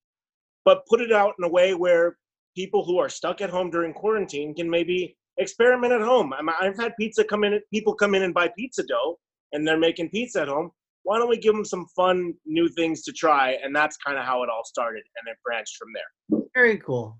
but 0.65 0.85
put 0.87 1.01
it 1.01 1.11
out 1.11 1.33
in 1.39 1.45
a 1.45 1.49
way 1.49 1.73
where 1.73 2.17
people 2.55 2.83
who 2.83 2.97
are 2.97 3.09
stuck 3.09 3.41
at 3.41 3.49
home 3.49 3.69
during 3.69 3.93
quarantine 3.93 4.53
can 4.53 4.69
maybe 4.69 5.15
experiment 5.37 5.93
at 5.93 6.01
home. 6.01 6.33
I'm- 6.33 6.49
I've 6.49 6.77
had 6.77 6.93
pizza 6.99 7.23
come 7.23 7.43
in, 7.43 7.61
people 7.71 7.93
come 7.93 8.15
in 8.15 8.23
and 8.23 8.33
buy 8.33 8.51
pizza 8.57 8.83
dough, 8.83 9.19
and 9.53 9.67
they're 9.67 9.77
making 9.77 10.09
pizza 10.09 10.41
at 10.41 10.47
home. 10.47 10.71
Why 11.03 11.19
don't 11.19 11.29
we 11.29 11.37
give 11.37 11.53
them 11.53 11.63
some 11.63 11.85
fun 11.95 12.33
new 12.45 12.67
things 12.69 13.03
to 13.03 13.13
try? 13.13 13.51
And 13.63 13.73
that's 13.75 13.95
kind 13.97 14.17
of 14.17 14.25
how 14.25 14.43
it 14.43 14.49
all 14.49 14.65
started, 14.65 15.03
and 15.17 15.31
it 15.31 15.37
branched 15.43 15.77
from 15.77 15.89
there. 15.93 16.41
Very 16.53 16.77
cool. 16.79 17.19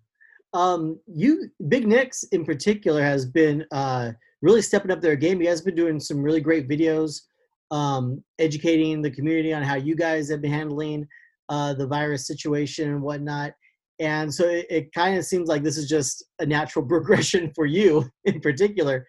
Um, 0.54 1.00
you, 1.06 1.50
Big 1.68 1.88
Nicks 1.88 2.24
in 2.32 2.44
particular, 2.44 3.02
has 3.02 3.26
been 3.26 3.66
uh, 3.72 4.12
really 4.42 4.62
stepping 4.62 4.92
up 4.92 5.02
their 5.02 5.16
game. 5.16 5.40
You 5.40 5.48
guys 5.48 5.60
have 5.60 5.66
been 5.66 5.76
doing 5.76 6.00
some 6.00 6.22
really 6.22 6.42
great 6.42 6.68
videos, 6.68 7.22
um, 7.72 8.24
educating 8.40 9.02
the 9.02 9.12
community 9.12 9.54
on 9.54 9.64
how 9.64 9.76
you 9.76 9.96
guys 9.96 10.30
have 10.30 10.42
been 10.42 10.52
handling 10.52 11.08
uh, 11.50 11.74
the 11.74 11.88
virus 11.88 12.28
situation 12.28 12.90
and 12.90 13.02
whatnot. 13.02 13.54
And 14.00 14.34
so 14.34 14.46
it, 14.48 14.68
it 14.70 14.94
kind 14.94 15.18
of 15.18 15.26
seems 15.26 15.50
like 15.50 15.64
this 15.64 15.78
is 15.78 15.90
just 15.90 16.24
a 16.40 16.46
natural 16.46 16.86
progression 16.88 17.52
for 17.56 17.66
you 17.66 18.10
in 18.26 18.40
particular 18.42 19.08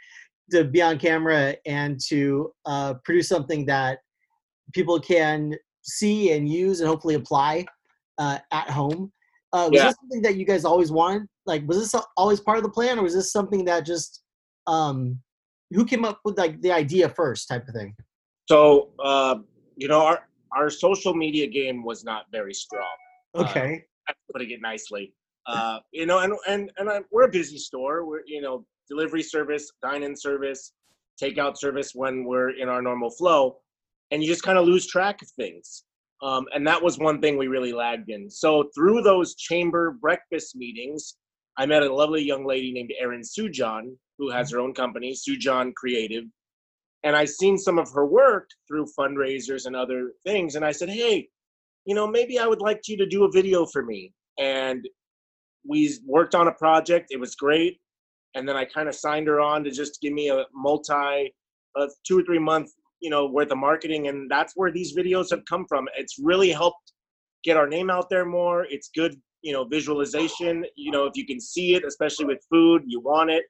to 0.50 0.64
be 0.64 0.80
on 0.80 0.98
camera 0.98 1.54
and 1.66 2.00
to 2.08 2.52
uh, 2.64 2.94
produce 3.04 3.28
something 3.28 3.66
that 3.66 3.98
people 4.72 4.98
can 4.98 5.54
see 5.82 6.32
and 6.32 6.48
use 6.48 6.80
and 6.80 6.88
hopefully 6.88 7.14
apply 7.14 7.66
uh, 8.18 8.38
at 8.52 8.70
home. 8.70 9.12
Uh, 9.52 9.68
was 9.70 9.78
Yeah. 9.80 9.86
this 9.88 9.96
something 10.00 10.22
that 10.22 10.36
you 10.36 10.44
guys 10.44 10.64
always 10.64 10.90
wanted? 10.92 11.26
Like, 11.46 11.66
was 11.66 11.78
this 11.78 12.02
always 12.16 12.40
part 12.40 12.58
of 12.58 12.64
the 12.64 12.70
plan, 12.70 12.98
or 12.98 13.02
was 13.02 13.14
this 13.14 13.32
something 13.32 13.64
that 13.64 13.86
just 13.86 14.22
um, 14.66 15.18
who 15.70 15.84
came 15.84 16.04
up 16.04 16.20
with 16.24 16.36
like 16.36 16.60
the 16.60 16.72
idea 16.72 17.08
first, 17.08 17.48
type 17.48 17.66
of 17.66 17.74
thing? 17.74 17.94
So, 18.48 18.88
uh, 18.98 19.36
you 19.76 19.88
know, 19.88 20.00
our 20.00 20.20
our 20.56 20.70
social 20.70 21.14
media 21.14 21.46
game 21.46 21.84
was 21.84 22.02
not 22.02 22.24
very 22.32 22.54
strong. 22.54 22.96
Uh, 23.34 23.42
Okay, 23.42 23.84
putting 24.32 24.50
it 24.50 24.60
nicely. 24.62 25.12
Uh, 25.46 25.80
you 25.92 26.06
know, 26.06 26.20
and 26.20 26.32
and 26.46 26.70
and 26.78 26.88
I, 26.88 27.00
we're 27.10 27.24
a 27.24 27.30
busy 27.30 27.58
store. 27.58 28.06
We're 28.06 28.22
you 28.26 28.40
know 28.40 28.64
delivery 28.88 29.22
service, 29.22 29.70
dine-in 29.82 30.16
service, 30.16 30.72
takeout 31.22 31.58
service 31.58 31.92
when 31.94 32.24
we're 32.24 32.50
in 32.58 32.70
our 32.70 32.80
normal 32.80 33.10
flow, 33.10 33.58
and 34.10 34.22
you 34.22 34.28
just 34.28 34.42
kind 34.42 34.56
of 34.56 34.64
lose 34.64 34.86
track 34.86 35.20
of 35.20 35.28
things. 35.28 35.84
Um, 36.22 36.46
and 36.54 36.66
that 36.66 36.82
was 36.82 36.98
one 36.98 37.20
thing 37.20 37.36
we 37.36 37.48
really 37.48 37.72
lagged 37.72 38.08
in. 38.08 38.30
So 38.30 38.70
through 38.74 39.02
those 39.02 39.36
chamber 39.36 39.90
breakfast 40.00 40.56
meetings, 40.56 41.16
I 41.58 41.66
met 41.66 41.82
a 41.82 41.94
lovely 41.94 42.22
young 42.22 42.46
lady 42.46 42.72
named 42.72 42.92
Erin 42.98 43.20
Sujan, 43.20 43.94
who 44.18 44.30
has 44.30 44.50
her 44.50 44.58
own 44.58 44.72
company, 44.72 45.14
Sujan 45.14 45.74
Creative. 45.74 46.24
And 47.04 47.14
I 47.14 47.24
seen 47.24 47.58
some 47.58 47.78
of 47.78 47.90
her 47.92 48.06
work 48.06 48.50
through 48.66 48.86
fundraisers 48.98 49.66
and 49.66 49.76
other 49.76 50.12
things, 50.24 50.56
and 50.56 50.64
I 50.64 50.72
said, 50.72 50.88
"Hey, 50.88 51.28
you 51.88 51.94
know, 51.94 52.06
maybe 52.06 52.38
I 52.38 52.46
would 52.46 52.60
like 52.60 52.86
you 52.86 52.98
to 52.98 53.06
do 53.06 53.24
a 53.24 53.32
video 53.32 53.64
for 53.64 53.82
me. 53.82 54.12
And 54.38 54.86
we 55.66 55.90
worked 56.04 56.34
on 56.34 56.48
a 56.48 56.52
project. 56.52 57.06
It 57.08 57.18
was 57.18 57.34
great. 57.34 57.80
And 58.34 58.46
then 58.46 58.58
I 58.58 58.66
kind 58.66 58.90
of 58.90 58.94
signed 58.94 59.26
her 59.26 59.40
on 59.40 59.64
to 59.64 59.70
just 59.70 59.98
give 60.02 60.12
me 60.12 60.28
a 60.28 60.44
multi, 60.52 61.32
a 61.76 61.88
two 62.06 62.18
or 62.18 62.22
three 62.24 62.38
month, 62.38 62.70
you 63.00 63.08
know, 63.08 63.24
worth 63.24 63.50
of 63.50 63.56
marketing. 63.56 64.08
And 64.08 64.30
that's 64.30 64.52
where 64.54 64.70
these 64.70 64.94
videos 64.94 65.30
have 65.30 65.44
come 65.48 65.64
from. 65.66 65.88
It's 65.96 66.16
really 66.22 66.50
helped 66.50 66.92
get 67.42 67.56
our 67.56 67.66
name 67.66 67.88
out 67.88 68.10
there 68.10 68.26
more. 68.26 68.66
It's 68.68 68.90
good, 68.94 69.16
you 69.40 69.54
know, 69.54 69.64
visualization. 69.64 70.66
You 70.76 70.90
know, 70.90 71.06
if 71.06 71.12
you 71.16 71.24
can 71.24 71.40
see 71.40 71.74
it, 71.74 71.84
especially 71.86 72.26
with 72.26 72.44
food, 72.50 72.82
you 72.86 73.00
want 73.00 73.30
it. 73.30 73.44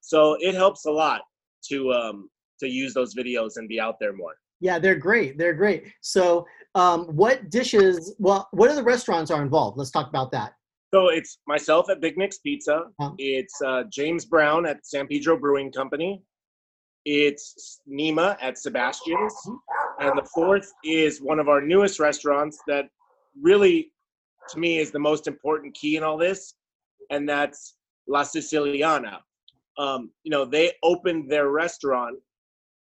So 0.00 0.36
it 0.40 0.56
helps 0.56 0.84
a 0.86 0.90
lot 0.90 1.20
to 1.68 1.92
um 1.92 2.28
to 2.60 2.68
use 2.68 2.94
those 2.94 3.14
videos 3.14 3.52
and 3.56 3.68
be 3.68 3.80
out 3.80 3.96
there 4.00 4.12
more. 4.12 4.34
yeah, 4.60 4.78
they're 4.78 4.96
great. 4.96 5.38
They're 5.38 5.54
great. 5.54 5.92
So, 6.00 6.46
um, 6.74 7.06
what 7.06 7.50
dishes? 7.50 8.14
Well, 8.18 8.48
what 8.52 8.70
other 8.70 8.82
restaurants 8.82 9.30
are 9.30 9.42
involved? 9.42 9.78
Let's 9.78 9.90
talk 9.90 10.08
about 10.08 10.30
that. 10.32 10.52
So 10.92 11.08
it's 11.10 11.38
myself 11.46 11.90
at 11.90 12.00
Big 12.00 12.16
Nick's 12.16 12.38
Pizza. 12.38 12.84
Uh-huh. 12.98 13.12
It's 13.18 13.54
uh, 13.64 13.84
James 13.92 14.24
Brown 14.24 14.66
at 14.66 14.86
San 14.86 15.06
Pedro 15.06 15.36
Brewing 15.36 15.70
Company. 15.70 16.22
It's 17.04 17.80
Nima 17.88 18.36
at 18.40 18.58
Sebastian's. 18.58 19.34
And 20.00 20.16
the 20.18 20.26
fourth 20.34 20.72
is 20.84 21.20
one 21.20 21.38
of 21.38 21.48
our 21.48 21.60
newest 21.60 22.00
restaurants 22.00 22.58
that 22.66 22.86
really, 23.40 23.92
to 24.50 24.58
me, 24.58 24.78
is 24.78 24.90
the 24.90 24.98
most 24.98 25.26
important 25.26 25.74
key 25.74 25.96
in 25.96 26.02
all 26.02 26.16
this. 26.16 26.54
And 27.10 27.28
that's 27.28 27.76
La 28.06 28.22
Siciliana. 28.22 29.18
Um, 29.78 30.10
you 30.24 30.30
know, 30.30 30.44
they 30.44 30.72
opened 30.82 31.30
their 31.30 31.50
restaurant 31.50 32.18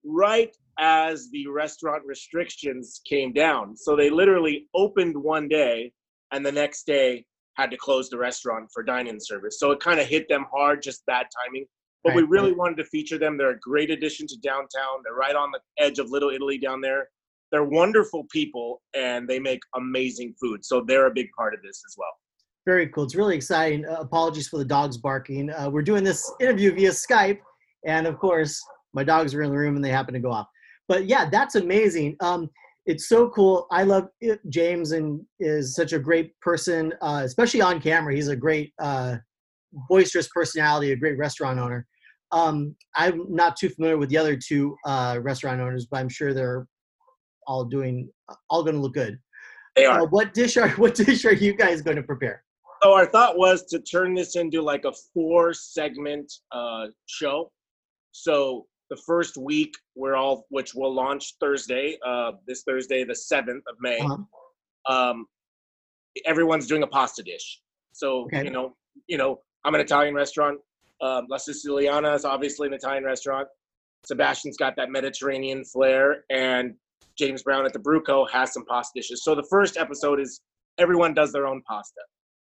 right 0.05 0.55
as 0.79 1.29
the 1.31 1.47
restaurant 1.47 2.03
restrictions 2.05 3.01
came 3.07 3.33
down. 3.33 3.75
So 3.75 3.95
they 3.95 4.09
literally 4.09 4.67
opened 4.75 5.15
one 5.15 5.47
day 5.47 5.91
and 6.31 6.45
the 6.45 6.51
next 6.51 6.85
day 6.85 7.25
had 7.55 7.71
to 7.71 7.77
close 7.77 8.09
the 8.09 8.17
restaurant 8.17 8.69
for 8.73 8.83
dine-in 8.83 9.19
service. 9.19 9.59
So 9.59 9.71
it 9.71 9.79
kind 9.79 9.99
of 9.99 10.07
hit 10.07 10.27
them 10.27 10.45
hard, 10.53 10.81
just 10.81 11.05
bad 11.05 11.27
timing. 11.45 11.65
But 12.03 12.13
we 12.13 12.21
really 12.21 12.49
right. 12.49 12.57
wanted 12.57 12.77
to 12.77 12.83
feature 12.83 13.17
them. 13.17 13.35
They're 13.35 13.51
a 13.51 13.59
great 13.59 13.89
addition 13.89 14.27
to 14.27 14.37
downtown. 14.37 15.01
They're 15.03 15.15
right 15.15 15.35
on 15.35 15.51
the 15.51 15.59
edge 15.83 15.97
of 15.97 16.11
Little 16.11 16.29
Italy 16.29 16.59
down 16.59 16.79
there. 16.81 17.09
They're 17.51 17.63
wonderful 17.63 18.25
people 18.31 18.83
and 18.93 19.27
they 19.27 19.39
make 19.39 19.61
amazing 19.75 20.35
food. 20.39 20.63
So 20.63 20.83
they're 20.85 21.07
a 21.07 21.11
big 21.11 21.29
part 21.35 21.55
of 21.55 21.61
this 21.63 21.81
as 21.87 21.95
well. 21.97 22.11
Very 22.65 22.89
cool. 22.89 23.05
It's 23.05 23.15
really 23.15 23.35
exciting. 23.35 23.85
Uh, 23.87 23.97
apologies 23.99 24.47
for 24.47 24.57
the 24.57 24.65
dogs 24.65 24.97
barking. 24.97 25.51
Uh, 25.51 25.69
we're 25.69 25.83
doing 25.83 26.03
this 26.03 26.31
interview 26.39 26.73
via 26.73 26.89
Skype, 26.89 27.39
and 27.85 28.07
of 28.07 28.17
course, 28.17 28.59
my 28.95 29.03
dogs 29.03 29.33
are 29.35 29.43
in 29.43 29.51
the 29.51 29.57
room 29.57 29.75
and 29.75 29.83
they 29.83 29.89
happen 29.89 30.13
to 30.13 30.19
go 30.19 30.31
off. 30.31 30.47
But 30.87 31.05
yeah, 31.05 31.29
that's 31.29 31.55
amazing. 31.55 32.15
Um, 32.21 32.49
it's 32.85 33.09
so 33.09 33.29
cool. 33.29 33.67
I 33.71 33.83
love 33.83 34.07
it. 34.21 34.39
James 34.49 34.91
and 34.91 35.21
is 35.39 35.75
such 35.75 35.93
a 35.93 35.99
great 35.99 36.39
person, 36.39 36.93
uh, 37.01 37.21
especially 37.25 37.61
on 37.61 37.81
camera. 37.81 38.15
He's 38.15 38.27
a 38.27 38.35
great, 38.35 38.73
uh, 38.79 39.17
boisterous 39.89 40.29
personality, 40.33 40.91
a 40.91 40.95
great 40.95 41.17
restaurant 41.17 41.59
owner. 41.59 41.85
Um, 42.31 42.75
I'm 42.95 43.25
not 43.33 43.57
too 43.57 43.69
familiar 43.69 43.97
with 43.97 44.09
the 44.09 44.17
other 44.17 44.37
two 44.37 44.75
uh, 44.85 45.19
restaurant 45.21 45.61
owners, 45.61 45.87
but 45.89 45.97
I'm 45.97 46.09
sure 46.09 46.33
they're 46.33 46.67
all 47.47 47.65
doing, 47.65 48.09
all 48.49 48.63
going 48.63 48.75
to 48.75 48.81
look 48.81 48.93
good. 48.93 49.19
They 49.75 49.85
are. 49.85 50.01
Uh, 50.01 50.05
what 50.05 50.33
dish 50.33 50.57
are 50.57 50.69
what 50.77 50.95
dish 50.95 51.25
are 51.25 51.33
you 51.33 51.53
guys 51.53 51.81
going 51.81 51.97
to 51.97 52.03
prepare? 52.03 52.43
So 52.83 52.93
our 52.93 53.05
thought 53.05 53.37
was 53.37 53.65
to 53.65 53.79
turn 53.79 54.13
this 54.13 54.35
into 54.35 54.61
like 54.61 54.85
a 54.85 54.93
four 55.13 55.53
segment 55.53 56.31
uh, 56.51 56.85
show. 57.07 57.51
So 58.11 58.67
the 58.95 59.01
first 59.05 59.37
week 59.37 59.73
we're 59.95 60.15
all 60.15 60.45
which 60.49 60.73
will 60.73 60.93
launch 60.93 61.35
Thursday, 61.39 61.97
uh, 62.05 62.31
this 62.47 62.63
Thursday, 62.63 63.03
the 63.03 63.15
seventh 63.15 63.63
of 63.67 63.75
May. 63.79 63.99
Uh-huh. 63.99 64.93
Um, 64.93 65.25
everyone's 66.25 66.67
doing 66.67 66.83
a 66.83 66.87
pasta 66.87 67.23
dish. 67.23 67.61
So 67.93 68.23
Okay. 68.25 68.43
you 68.43 68.51
know, 68.51 68.75
you 69.07 69.17
know, 69.17 69.39
I'm 69.63 69.75
an 69.75 69.81
Italian 69.81 70.15
restaurant. 70.15 70.59
Um, 71.01 71.25
La 71.29 71.37
Siciliana 71.37 72.15
is 72.15 72.23
obviously 72.23 72.67
an 72.67 72.73
Italian 72.73 73.03
restaurant. 73.03 73.47
Sebastian's 74.05 74.57
got 74.57 74.75
that 74.77 74.89
Mediterranean 74.91 75.65
flair, 75.65 76.23
and 76.29 76.75
James 77.17 77.41
Brown 77.43 77.65
at 77.65 77.73
the 77.73 77.79
Bruco 77.79 78.29
has 78.29 78.53
some 78.53 78.63
pasta 78.65 78.91
dishes. 78.99 79.23
So 79.23 79.33
the 79.35 79.47
first 79.49 79.77
episode 79.77 80.19
is 80.19 80.41
everyone 80.77 81.13
does 81.13 81.33
their 81.33 81.47
own 81.47 81.61
pasta. 81.67 82.01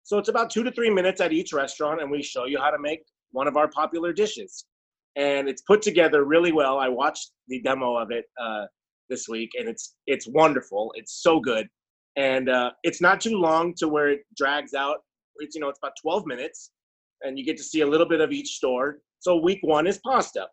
So 0.04 0.18
it's 0.18 0.30
about 0.30 0.50
two 0.50 0.64
to 0.64 0.72
three 0.72 0.90
minutes 0.90 1.22
at 1.22 1.32
each 1.32 1.54
restaurant, 1.54 2.02
and 2.02 2.10
we 2.12 2.22
show 2.24 2.46
you 2.46 2.60
how 2.60 2.72
to 2.72 2.80
make 2.80 3.02
one 3.32 3.48
of 3.48 3.56
our 3.56 3.70
popular 3.70 4.12
dishes. 4.12 4.66
And 5.16 5.48
it's 5.48 5.62
put 5.62 5.82
together 5.82 6.24
really 6.24 6.52
well. 6.52 6.80
I 6.80 6.88
watched 6.88 7.32
the 7.48 7.62
demo 7.62 7.96
of 7.98 8.12
it 8.12 8.26
uh, 8.42 8.66
this 9.10 9.28
week, 9.28 9.52
and 9.58 9.68
it's 9.68 9.96
it's 10.08 10.28
wonderful. 10.28 10.92
It's 10.96 11.22
so 11.22 11.40
good, 11.40 11.68
and 12.16 12.50
uh, 12.50 12.72
it's 12.84 13.02
not 13.02 13.22
too 13.22 13.38
long 13.38 13.74
to 13.78 13.88
where 13.88 14.10
it 14.10 14.22
drags 14.36 14.74
out. 14.74 14.98
It's 15.38 15.56
you 15.56 15.62
know 15.62 15.70
it's 15.70 15.80
about 15.80 15.94
12 16.02 16.26
minutes, 16.26 16.72
and 17.22 17.38
you 17.38 17.46
get 17.46 17.58
to 17.58 17.64
see 17.64 17.82
a 17.82 17.88
little 17.88 18.08
bit 18.08 18.22
of 18.22 18.32
each 18.32 18.56
store. 18.56 19.00
So 19.20 19.38
week 19.38 19.60
one 19.62 19.88
is 19.88 20.00
pasta, 20.06 20.48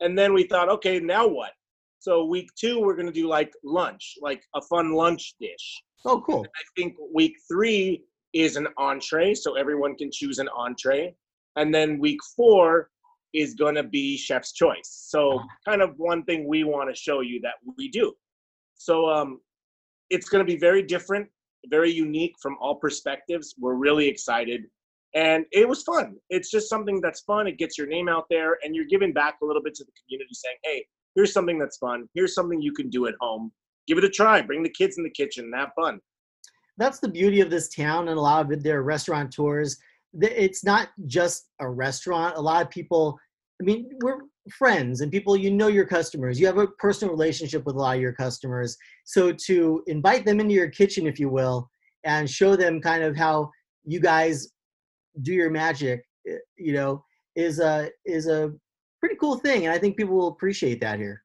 and 0.00 0.18
then 0.18 0.34
we 0.34 0.44
thought, 0.44 0.68
okay, 0.68 1.00
now 1.00 1.26
what? 1.26 1.52
So 1.98 2.26
week 2.26 2.50
two 2.60 2.80
we're 2.80 2.96
gonna 2.96 3.12
do 3.12 3.26
like 3.26 3.52
lunch, 3.64 4.16
like 4.20 4.42
a 4.54 4.60
fun 4.60 4.92
lunch 4.92 5.34
dish. 5.40 5.82
Oh, 6.04 6.20
cool. 6.20 6.44
I 6.44 6.62
think 6.76 6.96
week 7.14 7.34
three 7.50 8.04
is 8.34 8.56
an 8.56 8.68
entree, 8.76 9.34
so 9.34 9.54
everyone 9.54 9.96
can 9.96 10.10
choose 10.12 10.38
an 10.38 10.48
entree. 10.54 11.14
And 11.56 11.72
then 11.72 11.98
week 11.98 12.18
four 12.36 12.90
is 13.34 13.54
going 13.54 13.74
to 13.74 13.82
be 13.82 14.16
chef's 14.16 14.52
choice. 14.52 15.06
So 15.08 15.40
kind 15.68 15.82
of 15.82 15.94
one 15.96 16.24
thing 16.24 16.48
we 16.48 16.64
want 16.64 16.88
to 16.88 16.94
show 16.98 17.20
you 17.20 17.40
that 17.42 17.54
we 17.76 17.88
do. 17.88 18.12
So 18.76 19.08
um, 19.08 19.40
it's 20.10 20.28
going 20.28 20.44
to 20.44 20.50
be 20.50 20.58
very 20.58 20.82
different, 20.82 21.28
very 21.68 21.90
unique 21.90 22.34
from 22.40 22.56
all 22.60 22.76
perspectives. 22.76 23.54
We're 23.58 23.74
really 23.74 24.06
excited. 24.06 24.62
And 25.14 25.44
it 25.52 25.68
was 25.68 25.82
fun. 25.82 26.16
It's 26.30 26.50
just 26.50 26.68
something 26.68 27.00
that's 27.00 27.20
fun. 27.20 27.46
It 27.46 27.58
gets 27.58 27.78
your 27.78 27.86
name 27.86 28.08
out 28.08 28.24
there 28.30 28.58
and 28.62 28.74
you're 28.74 28.86
giving 28.86 29.12
back 29.12 29.36
a 29.42 29.44
little 29.44 29.62
bit 29.62 29.74
to 29.76 29.84
the 29.84 29.92
community 30.02 30.32
saying, 30.32 30.56
hey, 30.64 30.86
here's 31.14 31.32
something 31.32 31.58
that's 31.58 31.78
fun. 31.78 32.08
Here's 32.14 32.34
something 32.34 32.60
you 32.60 32.72
can 32.72 32.90
do 32.90 33.06
at 33.06 33.14
home. 33.20 33.52
Give 33.86 33.98
it 33.98 34.04
a 34.04 34.08
try. 34.08 34.42
Bring 34.42 34.62
the 34.62 34.70
kids 34.70 34.98
in 34.98 35.04
the 35.04 35.10
kitchen 35.10 35.44
and 35.44 35.54
have 35.54 35.70
fun. 35.76 36.00
That's 36.76 36.98
the 36.98 37.08
beauty 37.08 37.40
of 37.40 37.50
this 37.50 37.68
town 37.68 38.08
and 38.08 38.18
a 38.18 38.20
lot 38.20 38.50
of 38.50 38.62
their 38.62 38.82
restaurateurs. 38.82 39.78
It's 40.20 40.64
not 40.64 40.88
just 41.06 41.48
a 41.60 41.68
restaurant. 41.68 42.36
A 42.36 42.40
lot 42.40 42.62
of 42.62 42.70
people, 42.70 43.18
I 43.60 43.64
mean, 43.64 43.88
we're 44.02 44.20
friends 44.50 45.00
and 45.00 45.10
people, 45.10 45.36
you 45.36 45.50
know 45.50 45.68
your 45.68 45.86
customers. 45.86 46.38
You 46.38 46.46
have 46.46 46.58
a 46.58 46.66
personal 46.66 47.14
relationship 47.14 47.64
with 47.64 47.76
a 47.76 47.78
lot 47.78 47.96
of 47.96 48.02
your 48.02 48.12
customers. 48.12 48.76
So 49.04 49.32
to 49.32 49.82
invite 49.86 50.24
them 50.24 50.40
into 50.40 50.54
your 50.54 50.68
kitchen, 50.68 51.06
if 51.06 51.18
you 51.18 51.28
will, 51.28 51.70
and 52.04 52.28
show 52.28 52.56
them 52.56 52.80
kind 52.80 53.02
of 53.02 53.16
how 53.16 53.50
you 53.84 54.00
guys 54.00 54.48
do 55.22 55.32
your 55.32 55.50
magic, 55.50 56.04
eh, 56.28 56.36
you 56.56 56.72
know, 56.72 57.04
is 57.36 57.60
a 57.60 57.90
is 58.04 58.26
a 58.28 58.52
pretty 59.00 59.16
cool 59.16 59.36
thing. 59.36 59.64
And 59.64 59.74
I 59.74 59.78
think 59.78 59.96
people 59.96 60.16
will 60.16 60.28
appreciate 60.28 60.80
that 60.80 60.98
here. 60.98 61.22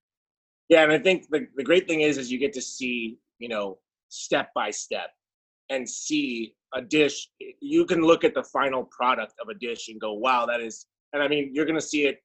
Yeah, 0.69 0.83
and 0.83 0.91
I 0.91 0.99
think 0.99 1.27
the, 1.29 1.47
the 1.55 1.63
great 1.63 1.87
thing 1.87 2.01
is 2.01 2.17
is 2.17 2.31
you 2.31 2.39
get 2.39 2.53
to 2.53 2.61
see, 2.61 3.17
you 3.39 3.49
know, 3.49 3.79
step 4.09 4.49
by 4.53 4.69
step 4.69 5.09
and 5.69 5.87
see 5.87 6.53
a 6.73 6.81
dish. 6.81 7.29
You 7.59 7.85
can 7.85 8.01
look 8.01 8.23
at 8.23 8.33
the 8.33 8.43
final 8.43 8.85
product 8.85 9.33
of 9.41 9.49
a 9.49 9.55
dish 9.55 9.89
and 9.89 9.99
go, 9.99 10.13
wow, 10.13 10.45
that 10.45 10.61
is 10.61 10.85
and 11.13 11.21
I 11.23 11.27
mean 11.27 11.51
you're 11.53 11.65
gonna 11.65 11.81
see 11.81 12.05
it 12.05 12.19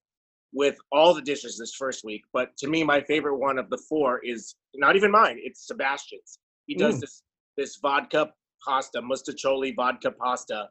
with 0.54 0.76
all 0.92 1.12
the 1.12 1.20
dishes 1.20 1.58
this 1.58 1.74
first 1.74 2.04
week. 2.04 2.22
But 2.32 2.56
to 2.58 2.68
me, 2.68 2.84
my 2.84 3.00
favorite 3.00 3.36
one 3.36 3.58
of 3.58 3.68
the 3.68 3.78
four 3.88 4.20
is 4.24 4.54
not 4.74 4.96
even 4.96 5.10
mine. 5.10 5.36
It's 5.40 5.66
Sebastian's. 5.66 6.38
He 6.66 6.74
does 6.74 6.96
mm. 6.96 7.00
this 7.00 7.22
this 7.56 7.76
vodka 7.76 8.30
pasta, 8.64 9.02
mostaccioli 9.02 9.74
vodka 9.76 10.12
pasta, 10.12 10.68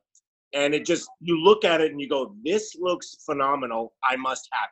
and 0.54 0.74
it 0.74 0.86
just 0.86 1.08
you 1.20 1.40
look 1.40 1.66
at 1.66 1.82
it 1.82 1.92
and 1.92 2.02
you 2.02 2.10
go, 2.10 2.36
"This 2.44 2.76
looks 2.80 3.18
phenomenal. 3.26 3.94
I 4.04 4.16
must 4.16 4.50
have 4.52 4.70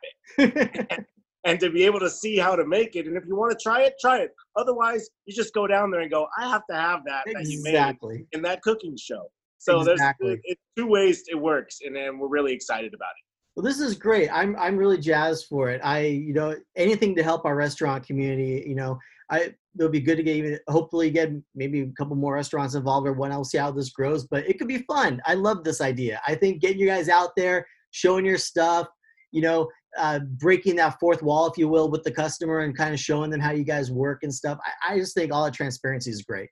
it." 0.56 0.86
and, 0.90 1.06
and 1.44 1.60
to 1.60 1.70
be 1.70 1.84
able 1.84 2.00
to 2.00 2.10
see 2.10 2.38
how 2.38 2.56
to 2.56 2.66
make 2.66 2.96
it, 2.96 3.06
and 3.06 3.16
if 3.16 3.24
you 3.26 3.36
want 3.36 3.52
to 3.52 3.58
try 3.62 3.82
it, 3.82 3.94
try 4.00 4.18
it. 4.18 4.30
Otherwise, 4.56 5.08
you 5.26 5.34
just 5.34 5.54
go 5.54 5.66
down 5.66 5.90
there 5.90 6.00
and 6.00 6.10
go, 6.10 6.26
"I 6.38 6.48
have 6.48 6.66
to 6.70 6.76
have 6.76 7.00
that 7.06 7.24
exactly. 7.26 7.44
that 7.44 7.50
you 7.50 7.62
made 7.62 8.26
in 8.32 8.42
that 8.42 8.62
cooking 8.62 8.96
show." 8.96 9.30
So 9.58 9.80
exactly. 9.80 10.28
there's 10.28 10.40
it, 10.44 10.58
two 10.76 10.88
ways 10.88 11.22
it 11.28 11.36
works, 11.36 11.78
and 11.84 11.94
then 11.94 12.18
we're 12.18 12.28
really 12.28 12.52
excited 12.52 12.94
about 12.94 13.10
it. 13.10 13.31
Well, 13.54 13.64
this 13.64 13.80
is 13.80 13.94
great. 13.94 14.30
I'm 14.30 14.56
I'm 14.56 14.76
really 14.76 14.98
jazzed 14.98 15.46
for 15.46 15.68
it. 15.68 15.80
I 15.84 16.06
you 16.06 16.32
know 16.32 16.56
anything 16.76 17.14
to 17.16 17.22
help 17.22 17.44
our 17.44 17.54
restaurant 17.54 18.06
community. 18.06 18.64
You 18.66 18.74
know, 18.74 18.98
I 19.30 19.54
it'll 19.78 19.90
be 19.90 20.00
good 20.00 20.16
to 20.16 20.22
get 20.22 20.36
even 20.36 20.58
hopefully 20.68 21.10
get 21.10 21.30
maybe 21.54 21.80
a 21.80 21.92
couple 21.98 22.16
more 22.16 22.34
restaurants 22.34 22.74
involved 22.74 23.06
or 23.06 23.12
one. 23.12 23.30
I'll 23.30 23.44
see 23.44 23.58
how 23.58 23.70
this 23.70 23.90
grows, 23.90 24.26
but 24.26 24.46
it 24.48 24.58
could 24.58 24.68
be 24.68 24.78
fun. 24.78 25.20
I 25.26 25.34
love 25.34 25.64
this 25.64 25.80
idea. 25.82 26.20
I 26.26 26.34
think 26.34 26.62
getting 26.62 26.78
you 26.78 26.86
guys 26.86 27.10
out 27.10 27.30
there, 27.36 27.66
showing 27.90 28.24
your 28.24 28.38
stuff, 28.38 28.88
you 29.32 29.42
know, 29.42 29.68
uh, 29.98 30.20
breaking 30.38 30.76
that 30.76 30.98
fourth 30.98 31.22
wall, 31.22 31.46
if 31.46 31.58
you 31.58 31.68
will, 31.68 31.90
with 31.90 32.04
the 32.04 32.10
customer 32.10 32.60
and 32.60 32.76
kind 32.76 32.94
of 32.94 33.00
showing 33.00 33.30
them 33.30 33.40
how 33.40 33.52
you 33.52 33.64
guys 33.64 33.90
work 33.90 34.20
and 34.22 34.34
stuff. 34.34 34.58
I, 34.64 34.94
I 34.94 34.98
just 34.98 35.14
think 35.14 35.32
all 35.32 35.44
the 35.44 35.50
transparency 35.50 36.10
is 36.10 36.22
great 36.22 36.48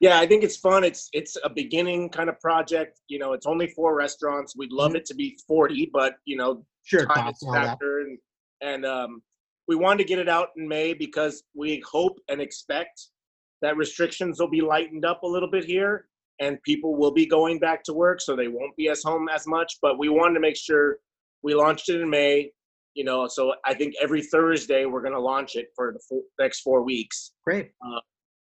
yeah 0.00 0.18
i 0.18 0.26
think 0.26 0.42
it's 0.42 0.56
fun. 0.56 0.84
It's 0.84 1.08
it's 1.12 1.36
a 1.44 1.50
beginning 1.50 2.08
kind 2.10 2.28
of 2.28 2.40
project. 2.40 3.00
You 3.08 3.18
know 3.18 3.32
it's 3.32 3.46
only 3.46 3.68
four 3.68 3.94
restaurants. 3.94 4.56
We'd 4.56 4.72
love 4.72 4.90
mm-hmm. 4.90 4.96
it 4.96 5.04
to 5.06 5.14
be 5.14 5.38
40 5.46 5.90
but 5.92 6.14
you 6.24 6.36
know 6.36 6.64
sure 6.84 7.06
time 7.06 7.28
is 7.28 7.46
factor 7.52 8.00
and 8.00 8.18
and 8.62 8.84
um 8.84 9.22
we 9.68 9.76
wanted 9.76 9.98
to 9.98 10.04
get 10.04 10.18
it 10.18 10.28
out 10.28 10.48
in 10.56 10.66
may 10.66 10.94
because 10.94 11.44
we 11.54 11.82
hope 11.88 12.18
and 12.28 12.40
expect 12.40 13.08
that 13.62 13.76
restrictions 13.76 14.40
will 14.40 14.50
be 14.50 14.62
lightened 14.62 15.04
up 15.04 15.22
a 15.22 15.26
little 15.26 15.50
bit 15.50 15.64
here 15.64 16.06
and 16.40 16.60
people 16.62 16.96
will 16.96 17.12
be 17.12 17.26
going 17.26 17.58
back 17.58 17.84
to 17.84 17.92
work 17.92 18.20
so 18.20 18.34
they 18.34 18.48
won't 18.48 18.74
be 18.76 18.88
as 18.88 19.02
home 19.02 19.28
as 19.28 19.46
much 19.46 19.78
but 19.82 19.98
we 19.98 20.08
wanted 20.08 20.34
to 20.34 20.40
make 20.40 20.56
sure 20.56 20.98
we 21.42 21.54
launched 21.54 21.88
it 21.88 22.00
in 22.00 22.10
may 22.10 22.50
you 22.94 23.04
know 23.04 23.28
so 23.28 23.54
i 23.64 23.74
think 23.74 23.94
every 24.00 24.22
thursday 24.22 24.86
we're 24.86 25.02
going 25.02 25.14
to 25.14 25.20
launch 25.20 25.54
it 25.54 25.68
for 25.76 25.92
the 25.92 26.00
four, 26.08 26.22
next 26.38 26.60
four 26.60 26.82
weeks. 26.82 27.32
Great. 27.44 27.70
Uh, 27.84 28.00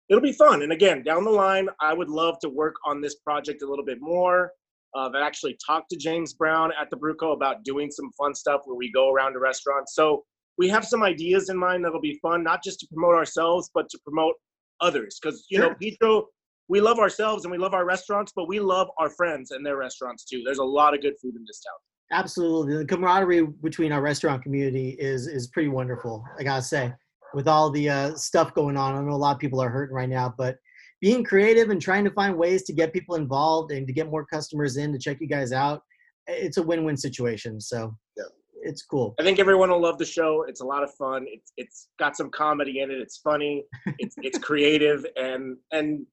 it'll 0.09 0.21
be 0.21 0.31
fun. 0.31 0.61
And 0.61 0.71
again, 0.71 1.03
down 1.03 1.23
the 1.23 1.31
line, 1.31 1.67
I 1.81 1.93
would 1.93 2.09
love 2.09 2.39
to 2.39 2.49
work 2.49 2.75
on 2.85 3.01
this 3.01 3.15
project 3.15 3.61
a 3.61 3.67
little 3.67 3.85
bit 3.85 3.99
more. 4.01 4.51
Uh, 4.95 5.09
I've 5.09 5.15
actually 5.15 5.57
talked 5.65 5.89
to 5.89 5.97
James 5.97 6.33
Brown 6.33 6.71
at 6.79 6.89
the 6.89 6.97
Bruco 6.97 7.33
about 7.33 7.63
doing 7.63 7.91
some 7.91 8.09
fun 8.17 8.33
stuff 8.33 8.61
where 8.65 8.77
we 8.77 8.91
go 8.91 9.11
around 9.11 9.33
to 9.33 9.39
restaurants. 9.39 9.93
So 9.93 10.23
we 10.57 10.69
have 10.69 10.85
some 10.85 11.03
ideas 11.03 11.49
in 11.49 11.57
mind 11.57 11.83
that'll 11.83 11.99
be 11.99 12.17
fun, 12.21 12.43
not 12.43 12.63
just 12.63 12.79
to 12.79 12.87
promote 12.93 13.15
ourselves, 13.15 13.69
but 13.73 13.89
to 13.89 13.99
promote 14.05 14.35
others. 14.79 15.19
Because 15.21 15.45
you 15.49 15.57
sure. 15.57 15.69
know, 15.69 15.75
Pedro, 15.81 16.27
we 16.69 16.79
love 16.79 16.99
ourselves 16.99 17.43
and 17.43 17.51
we 17.51 17.57
love 17.57 17.73
our 17.73 17.85
restaurants, 17.85 18.31
but 18.35 18.47
we 18.47 18.59
love 18.59 18.87
our 18.97 19.09
friends 19.09 19.51
and 19.51 19.65
their 19.65 19.77
restaurants 19.77 20.23
too. 20.23 20.41
There's 20.45 20.59
a 20.59 20.63
lot 20.63 20.93
of 20.93 21.01
good 21.01 21.13
food 21.21 21.35
in 21.35 21.43
this 21.45 21.61
town. 21.61 22.19
Absolutely, 22.19 22.77
the 22.77 22.85
camaraderie 22.85 23.47
between 23.63 23.91
our 23.91 24.01
restaurant 24.01 24.43
community 24.43 24.95
is 24.99 25.27
is 25.27 25.47
pretty 25.47 25.69
wonderful. 25.69 26.23
I 26.39 26.43
gotta 26.43 26.61
say 26.61 26.93
with 27.33 27.47
all 27.47 27.69
the 27.69 27.89
uh, 27.89 28.15
stuff 28.15 28.53
going 28.53 28.77
on. 28.77 28.95
I 28.95 29.01
know 29.01 29.11
a 29.11 29.17
lot 29.17 29.35
of 29.35 29.39
people 29.39 29.61
are 29.61 29.69
hurting 29.69 29.95
right 29.95 30.09
now, 30.09 30.33
but 30.37 30.57
being 31.01 31.23
creative 31.23 31.69
and 31.69 31.81
trying 31.81 32.03
to 32.05 32.11
find 32.11 32.37
ways 32.37 32.63
to 32.63 32.73
get 32.73 32.93
people 32.93 33.15
involved 33.15 33.71
and 33.71 33.85
to 33.87 33.93
get 33.93 34.09
more 34.09 34.25
customers 34.25 34.77
in 34.77 34.91
to 34.93 34.99
check 34.99 35.17
you 35.19 35.27
guys 35.27 35.51
out, 35.51 35.81
it's 36.27 36.57
a 36.57 36.63
win-win 36.63 36.97
situation. 36.97 37.59
So 37.59 37.95
yeah. 38.17 38.23
it's 38.63 38.83
cool. 38.83 39.13
I 39.19 39.23
think 39.23 39.39
everyone 39.39 39.69
will 39.69 39.81
love 39.81 39.97
the 39.97 40.05
show. 40.05 40.45
It's 40.47 40.61
a 40.61 40.65
lot 40.65 40.83
of 40.83 40.93
fun. 40.95 41.25
It's 41.27 41.51
it's 41.57 41.89
got 41.99 42.15
some 42.15 42.29
comedy 42.31 42.79
in 42.79 42.91
it. 42.91 42.99
It's 42.99 43.17
funny. 43.17 43.65
It's 43.99 44.15
it's 44.19 44.39
creative 44.49 45.05
and 45.15 45.57
and 45.71 46.05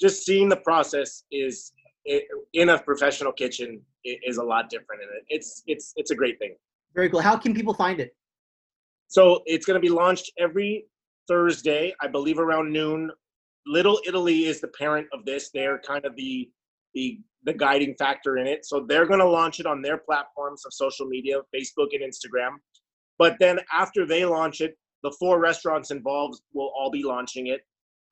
just 0.00 0.24
seeing 0.24 0.48
the 0.48 0.56
process 0.56 1.24
is 1.30 1.72
in 2.54 2.70
a 2.70 2.78
professional 2.78 3.32
kitchen 3.32 3.82
is 4.04 4.38
a 4.38 4.42
lot 4.42 4.70
different 4.70 5.02
in 5.02 5.08
it. 5.08 5.24
It's 5.28 5.62
it's 5.66 5.92
it's 5.96 6.10
a 6.10 6.14
great 6.14 6.38
thing. 6.38 6.54
Very 6.94 7.10
cool. 7.10 7.20
How 7.20 7.36
can 7.36 7.54
people 7.54 7.74
find 7.74 8.00
it? 8.00 8.16
So 9.10 9.42
it's 9.44 9.66
going 9.66 9.74
to 9.74 9.84
be 9.84 9.92
launched 9.92 10.30
every 10.38 10.86
Thursday, 11.28 11.92
I 12.00 12.06
believe 12.06 12.38
around 12.38 12.72
noon. 12.72 13.10
Little 13.66 14.00
Italy 14.06 14.46
is 14.46 14.60
the 14.60 14.68
parent 14.68 15.08
of 15.12 15.24
this. 15.24 15.50
They're 15.52 15.80
kind 15.80 16.06
of 16.06 16.16
the 16.16 16.48
the 16.94 17.20
the 17.44 17.52
guiding 17.52 17.94
factor 17.98 18.38
in 18.38 18.46
it. 18.46 18.64
So 18.64 18.86
they're 18.88 19.06
going 19.06 19.20
to 19.20 19.28
launch 19.28 19.58
it 19.60 19.66
on 19.66 19.82
their 19.82 19.98
platforms 19.98 20.64
of 20.64 20.72
social 20.72 21.06
media, 21.06 21.40
Facebook 21.54 21.88
and 21.92 22.02
Instagram. 22.02 22.50
But 23.18 23.36
then 23.40 23.58
after 23.72 24.06
they 24.06 24.24
launch 24.24 24.60
it, 24.60 24.76
the 25.02 25.14
four 25.18 25.40
restaurants 25.40 25.90
involved 25.90 26.40
will 26.52 26.70
all 26.78 26.90
be 26.90 27.02
launching 27.02 27.48
it. 27.48 27.62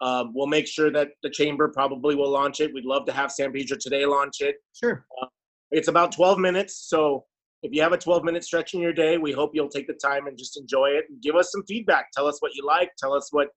Um, 0.00 0.32
we'll 0.34 0.46
make 0.46 0.66
sure 0.66 0.90
that 0.92 1.11
the 1.22 1.30
chamber 1.30 1.68
probably 1.68 2.14
will 2.14 2.30
launch 2.30 2.61
it. 2.61 2.72
We'd 2.72 2.84
love 2.84 3.04
to 3.06 3.12
have 3.12 3.30
San 3.30 3.52
Pedro 3.52 3.76
today 3.78 4.04
launch 4.06 4.40
it. 4.40 4.56
Sure. 4.72 5.04
Uh, 5.20 5.26
it's 5.70 5.88
about 5.88 6.12
12 6.12 6.38
minutes, 6.38 6.87
so 6.88 7.24
if 7.62 7.73
you 7.73 7.83
have 7.83 7.92
a 7.92 7.99
12 7.99 8.25
minute 8.25 8.44
stretch 8.44 8.75
in 8.75 8.81
your 8.81 8.92
day, 8.92 9.18
we 9.18 9.33
hope 9.33 9.51
you'll 9.55 9.68
take 9.68 9.87
the 9.87 9.94
time 9.94 10.27
and 10.27 10.38
just 10.38 10.59
enjoy 10.59 10.90
it. 10.90 11.07
And 11.09 11.21
give 11.21 11.35
us 11.35 11.51
some 11.51 11.62
feedback. 11.66 12.09
Tell 12.14 12.27
us 12.27 12.40
what 12.40 12.55
you 12.55 12.64
like. 12.64 12.90
Tell 12.99 13.12
us 13.12 13.29
what 13.33 13.49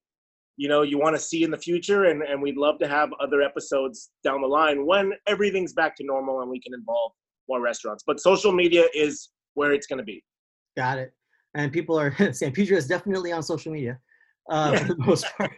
you 0.56 0.68
know 0.68 0.82
you 0.82 0.98
want 0.98 1.16
to 1.16 1.22
see 1.22 1.44
in 1.44 1.50
the 1.50 1.56
future 1.56 2.04
and, 2.04 2.22
and 2.22 2.42
we'd 2.42 2.58
love 2.58 2.78
to 2.78 2.86
have 2.86 3.08
other 3.20 3.40
episodes 3.40 4.10
down 4.22 4.42
the 4.42 4.46
line 4.46 4.84
when 4.84 5.12
everything's 5.26 5.72
back 5.72 5.96
to 5.96 6.04
normal 6.04 6.42
and 6.42 6.50
we 6.50 6.60
can 6.60 6.74
involve 6.74 7.12
more 7.48 7.60
restaurants. 7.60 8.04
But 8.06 8.20
social 8.20 8.52
media 8.52 8.84
is 8.94 9.30
where 9.54 9.72
it's 9.72 9.86
going 9.86 9.98
to 9.98 10.04
be. 10.04 10.22
Got 10.76 10.98
it. 10.98 11.12
And 11.54 11.72
people 11.72 11.98
are 11.98 12.14
san 12.32 12.52
pedro 12.52 12.76
is 12.76 12.86
definitely 12.86 13.32
on 13.32 13.42
social 13.42 13.72
media 13.72 13.98
uh, 14.50 14.72
yeah. 14.74 14.84
for 14.84 14.94
the 14.94 14.96
most 15.06 15.26
part. 15.36 15.52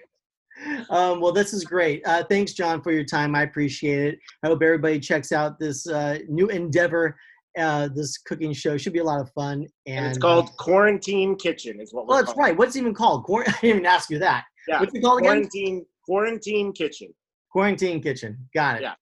Um, 0.91 1.21
well 1.21 1.33
this 1.33 1.53
is 1.53 1.65
great. 1.65 2.03
Uh, 2.07 2.23
thanks 2.29 2.53
john 2.53 2.83
for 2.83 2.93
your 2.93 3.05
time. 3.05 3.35
I 3.35 3.43
appreciate 3.43 4.15
it. 4.15 4.19
I 4.43 4.49
hope 4.49 4.63
everybody 4.63 5.01
checks 5.01 5.33
out 5.33 5.59
this 5.59 5.89
uh, 5.89 6.19
new 6.29 6.49
endeavor 6.49 7.17
uh, 7.59 7.89
this 7.95 8.19
cooking 8.19 8.53
show. 8.53 8.77
Should 8.77 8.93
be 8.93 8.99
a 8.99 9.05
lot 9.05 9.21
of 9.21 9.31
fun. 9.33 9.67
And, 9.87 9.99
and 9.99 10.07
it's 10.07 10.19
called 10.19 10.47
uh, 10.47 10.53
Quarantine 10.59 11.37
Kitchen. 11.37 11.81
Is 11.81 11.93
what. 11.93 12.07
Well, 12.07 12.23
that's 12.23 12.37
right. 12.37 12.57
What's 12.57 12.77
even 12.77 12.95
called? 12.95 13.25
Quar- 13.25 13.45
I 13.49 13.53
didn't 13.53 13.65
even 13.65 13.87
ask 13.87 14.11
you 14.11 14.19
that. 14.21 14.45
Yeah. 14.69 14.81
What's 14.81 14.95
it 14.95 15.03
called 15.03 15.21
Quarantine, 15.21 15.77
again? 15.77 15.87
Quarantine 16.07 16.73
Quarantine 16.73 16.73
Kitchen. 16.73 17.15
Quarantine 17.51 18.03
Kitchen. 18.03 18.39
Got 18.55 18.77
it. 18.77 18.83
Yeah. 18.83 18.95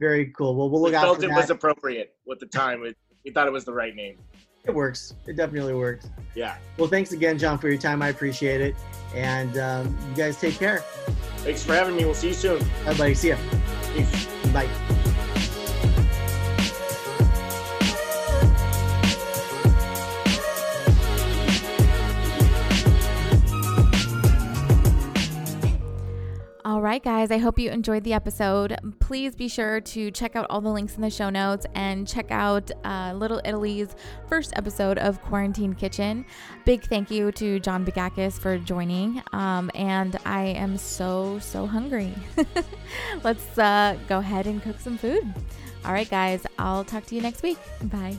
Very 0.00 0.32
cool. 0.36 0.56
Well, 0.56 0.70
we'll 0.70 0.82
look 0.82 0.90
we 0.90 0.96
out. 0.96 1.02
Felt 1.02 1.24
it 1.24 1.28
that. 1.28 1.36
was 1.36 1.50
appropriate 1.50 2.14
with 2.26 2.40
the 2.40 2.46
time. 2.46 2.80
we 2.80 3.30
thought 3.30 3.46
it 3.46 3.52
was 3.52 3.64
the 3.64 3.72
right 3.72 3.94
name. 3.94 4.18
It 4.64 4.74
works. 4.74 5.14
It 5.26 5.36
definitely 5.36 5.74
works. 5.74 6.08
Yeah. 6.34 6.56
Well, 6.78 6.88
thanks 6.88 7.12
again, 7.12 7.38
John, 7.38 7.58
for 7.58 7.68
your 7.68 7.78
time. 7.78 8.00
I 8.02 8.08
appreciate 8.08 8.60
it. 8.60 8.74
And 9.14 9.58
um, 9.58 9.96
you 10.08 10.16
guys 10.16 10.40
take 10.40 10.54
care. 10.54 10.78
Thanks 11.38 11.62
for 11.62 11.74
having 11.74 11.96
me. 11.96 12.04
We'll 12.04 12.14
see 12.14 12.28
you 12.28 12.34
soon. 12.34 12.60
Bye, 12.84 12.94
buddy. 12.94 13.14
See 13.14 13.28
ya. 13.28 13.36
Peace. 13.94 14.26
Bye. 14.52 14.68
Right, 26.94 27.02
guys, 27.02 27.32
I 27.32 27.38
hope 27.38 27.58
you 27.58 27.72
enjoyed 27.72 28.04
the 28.04 28.12
episode. 28.12 28.78
Please 29.00 29.34
be 29.34 29.48
sure 29.48 29.80
to 29.80 30.12
check 30.12 30.36
out 30.36 30.46
all 30.48 30.60
the 30.60 30.68
links 30.68 30.94
in 30.94 31.02
the 31.02 31.10
show 31.10 31.28
notes 31.28 31.66
and 31.74 32.06
check 32.06 32.30
out 32.30 32.70
uh, 32.84 33.14
Little 33.16 33.40
Italy's 33.44 33.96
first 34.28 34.52
episode 34.54 34.98
of 34.98 35.20
Quarantine 35.20 35.74
Kitchen. 35.74 36.24
Big 36.64 36.84
thank 36.84 37.10
you 37.10 37.32
to 37.32 37.58
John 37.58 37.84
Bagakis 37.84 38.38
for 38.38 38.58
joining. 38.58 39.20
Um, 39.32 39.72
and 39.74 40.16
I 40.24 40.44
am 40.44 40.76
so, 40.76 41.40
so 41.40 41.66
hungry. 41.66 42.14
Let's 43.24 43.58
uh, 43.58 43.98
go 44.06 44.18
ahead 44.20 44.46
and 44.46 44.62
cook 44.62 44.78
some 44.78 44.96
food. 44.96 45.34
All 45.84 45.92
right, 45.92 46.08
guys, 46.08 46.46
I'll 46.60 46.84
talk 46.84 47.06
to 47.06 47.16
you 47.16 47.20
next 47.22 47.42
week. 47.42 47.58
Bye. 47.82 48.16